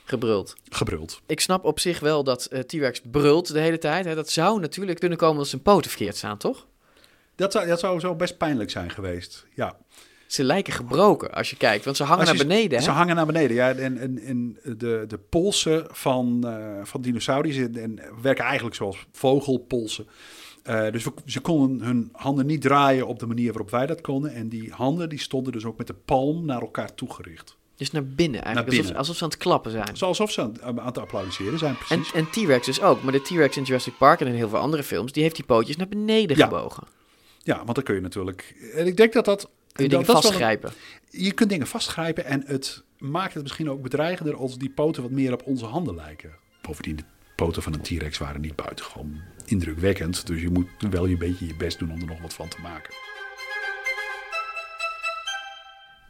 [0.04, 0.54] Gebruld.
[0.68, 1.20] Gebruld.
[1.26, 4.04] Ik snap op zich wel dat eh, T-Rex brult de hele tijd.
[4.04, 4.14] Hè?
[4.14, 6.66] Dat zou natuurlijk kunnen komen als zijn poten verkeerd staan, toch?
[7.36, 9.76] Dat zou, dat zou zo best pijnlijk zijn geweest, ja.
[10.34, 12.78] Ze lijken gebroken als je kijkt, want ze hangen je- naar beneden.
[12.78, 12.84] Hè?
[12.84, 13.72] Ze hangen naar beneden, ja.
[13.72, 19.06] En, en, en de, de polsen van, eh van dinosauriërs en, en werken eigenlijk zoals
[19.12, 20.06] vogelpolsen.
[20.62, 24.00] Eh, dus we, ze konden hun handen niet draaien op de manier waarop wij dat
[24.00, 24.34] konden.
[24.34, 27.56] En die handen die stonden dus ook met de palm naar elkaar toegericht.
[27.76, 28.96] Dus naar binnen eigenlijk, Naar Alsof, binnen.
[28.98, 30.00] alsof ze aan het klappen zijn.
[30.00, 32.12] Alsof ze aan, aan het applaudisseren zijn, En, precies.
[32.12, 33.02] en T-Rex dus ook.
[33.02, 35.44] Maar de T-Rex in Jurassic Park en in heel veel andere films, die heeft die
[35.44, 36.44] pootjes naar beneden Ja.
[36.44, 36.86] gebogen.
[37.42, 38.70] Ja, want dan kun je natuurlijk...
[38.74, 39.48] En ik denk dat dat...
[39.74, 40.72] Kun je dingen een- vastgrijpen.
[41.10, 45.10] je kunt dingen vastgrijpen en het maakt het misschien ook bedreigender als die poten wat
[45.10, 46.30] meer op onze handen lijken.
[46.62, 47.04] Bovendien, de
[47.36, 50.26] poten van een T-Rex waren niet buitengewoon indrukwekkend.
[50.26, 52.60] Dus je moet wel een beetje je best doen om er nog wat van te
[52.62, 52.94] maken.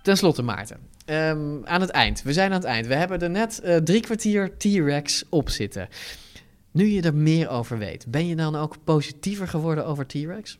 [0.02, 0.78] Ten slotte, Maarten.
[1.04, 2.22] Ehm, aan het eind.
[2.22, 2.86] We zijn aan het eind.
[2.86, 5.88] We hebben er net eh, drie kwartier T-Rex op zitten.
[6.70, 10.58] Nu je er meer over weet, ben je dan ook positiever geworden over T-Rex?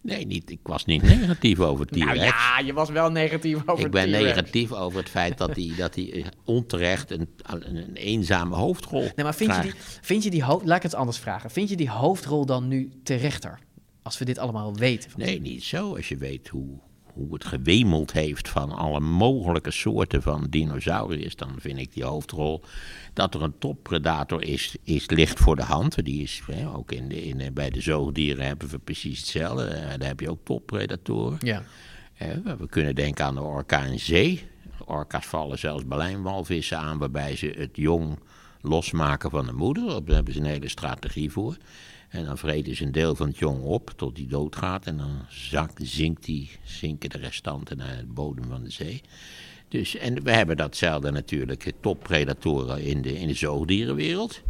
[0.00, 2.04] Nee, niet, ik was niet negatief over T-Rex.
[2.04, 5.72] Nou ja, je was wel negatief over Ik ben negatief over het feit dat hij,
[5.76, 10.30] dat hij onterecht een, een, een eenzame hoofdrol Nee, maar vind je, die, vind je
[10.30, 10.66] die hoofd...
[10.66, 11.50] Laat ik het anders vragen.
[11.50, 13.58] Vind je die hoofdrol dan nu terechter?
[14.02, 15.10] Als we dit allemaal weten.
[15.10, 15.96] Van Nee, niet zo.
[15.96, 16.78] Als je weet hoe,
[17.18, 22.62] hoe het gewemeld heeft van alle mogelijke soorten van dinosauriërs, dan vind ik die hoofdrol.
[23.12, 26.04] Dat er een toppredator is, is ligt voor de hand.
[26.04, 29.64] Die is hè, ook in de, in, bij de zoogdieren hebben we precies hetzelfde.
[29.64, 31.38] Eh, Daar heb je ook toppredatoren.
[31.40, 31.62] Ja.
[32.58, 34.44] We kunnen denken aan de orka in zee.
[34.84, 38.18] Orka's vallen zelfs baleine-walvissen aan, waarbij ze het jong
[38.60, 40.04] losmaken van de moeder.
[40.04, 41.56] Daar hebben ze een hele strategie voor.
[42.08, 44.86] En dan vreten ze een deel van het jong op tot die doodgaat.
[44.86, 49.02] En dan zakt, zinkt die, zinken de restanten naar het bodem van de zee.
[49.68, 54.42] Dus, en we hebben datzelfde natuurlijk, toppredatoren in de, in de zoogdierenwereld.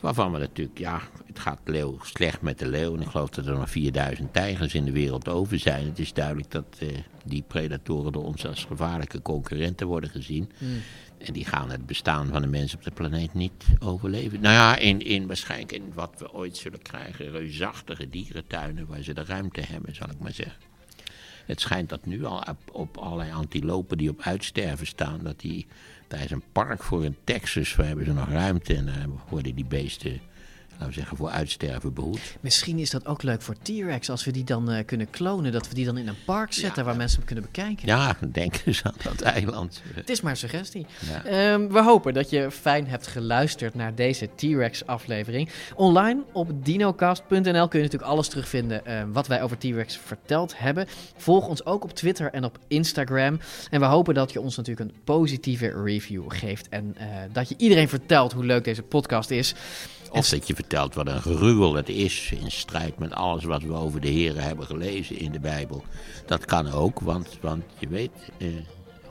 [0.00, 2.94] Waarvan we natuurlijk, ja, het gaat leeuw, slecht met de leeuw.
[2.94, 5.86] En ik geloof dat er nog 4000 tijgers in de wereld over zijn.
[5.86, 6.88] Het is duidelijk dat eh,
[7.24, 10.50] die predatoren door ons als gevaarlijke concurrenten worden gezien.
[10.58, 10.80] Hmm.
[11.18, 14.40] En die gaan het bestaan van de mensen op de planeet niet overleven.
[14.40, 19.14] Nou ja, in, in waarschijnlijk in wat we ooit zullen krijgen, reusachtige dierentuinen waar ze
[19.14, 20.62] de ruimte hebben, zal ik maar zeggen.
[21.46, 25.66] Het schijnt dat nu al op, allerlei antilopen die op uitsterven staan, dat die,
[26.08, 29.54] daar is een park voor in Texas, waar hebben ze nog ruimte en daar worden
[29.54, 30.20] die beesten,
[30.78, 32.36] laten we zeggen, voor uitsterven behoed.
[32.40, 35.52] Misschien is dat ook leuk voor T-Rex als we die dan eh, kunnen klonen.
[35.52, 37.86] Dat we die dan in een park zetten waar mensen hem kunnen bekijken.
[37.86, 39.82] Ja, denk eens aan dat eiland.
[39.94, 40.86] Het is maar een suggestie.
[41.10, 41.24] Ja.
[41.24, 45.50] Ehm, we hopen dat je fijn hebt geluisterd naar deze T-Rex aflevering.
[45.74, 50.86] Online op dinocast.nl kun je natuurlijk alles terugvinden eh, wat wij over T-Rex verteld hebben.
[51.16, 53.40] Volg ons ook op Twitter en op Instagram.
[53.70, 56.68] En we hopen dat je ons natuurlijk een positieve review geeft.
[56.68, 59.54] En eh, dat je iedereen vertelt hoe leuk deze podcast is.
[60.10, 63.72] Of dat je vertelt wat een gruwel het is in strijd met alles wat we
[63.72, 65.84] over de heren hebben gelezen in de Bijbel.
[66.26, 68.48] Dat kan ook, want, want je weet, eh,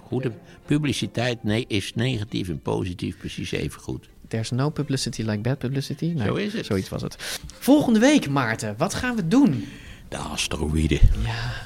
[0.08, 0.32] goede
[0.66, 4.08] publiciteit nee, is negatief en positief precies even goed.
[4.28, 6.06] There's no publicity like bad publicity.
[6.06, 6.66] Nee, Zo is het.
[6.66, 7.40] Zoiets was het.
[7.60, 9.66] Volgende week, Maarten, wat gaan we doen?
[10.10, 11.00] De asteroïden.
[11.24, 11.66] Ja.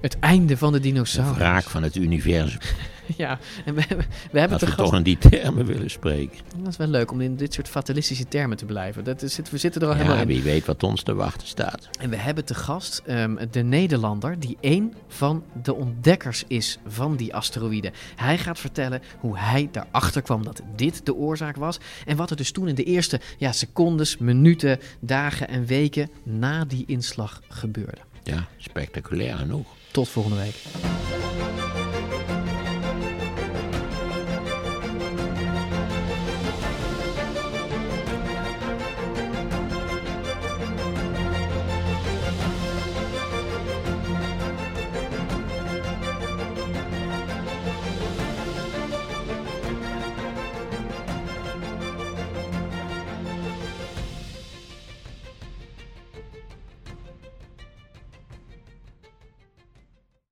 [0.00, 1.36] Het einde van de De dinosaurus.
[1.36, 2.58] wraak van het universum.
[3.16, 4.88] Ja, en we, hebben- we hebben Als te we gast...
[4.90, 6.38] toch in die termen willen spreken.
[6.58, 9.04] Dat is wel leuk om in dit soort fatalistische termen te blijven.
[9.04, 10.26] Dat is, we zitten er al Ja, helemaal in.
[10.26, 11.88] wie weet wat ons te wachten staat.
[12.00, 17.16] En we hebben te gast ehm, de Nederlander die een van de ontdekkers is van
[17.16, 17.92] die asteroïden.
[18.16, 21.78] Hij gaat vertellen hoe hij daarachter kwam dat dit de oorzaak was.
[22.06, 26.64] En wat er dus toen in de eerste ja, secondes, minuten, dagen en weken na
[26.64, 27.98] die inslag gebeurde.
[28.22, 29.66] Ja, spectaculair genoeg.
[29.90, 30.54] Tot volgende week.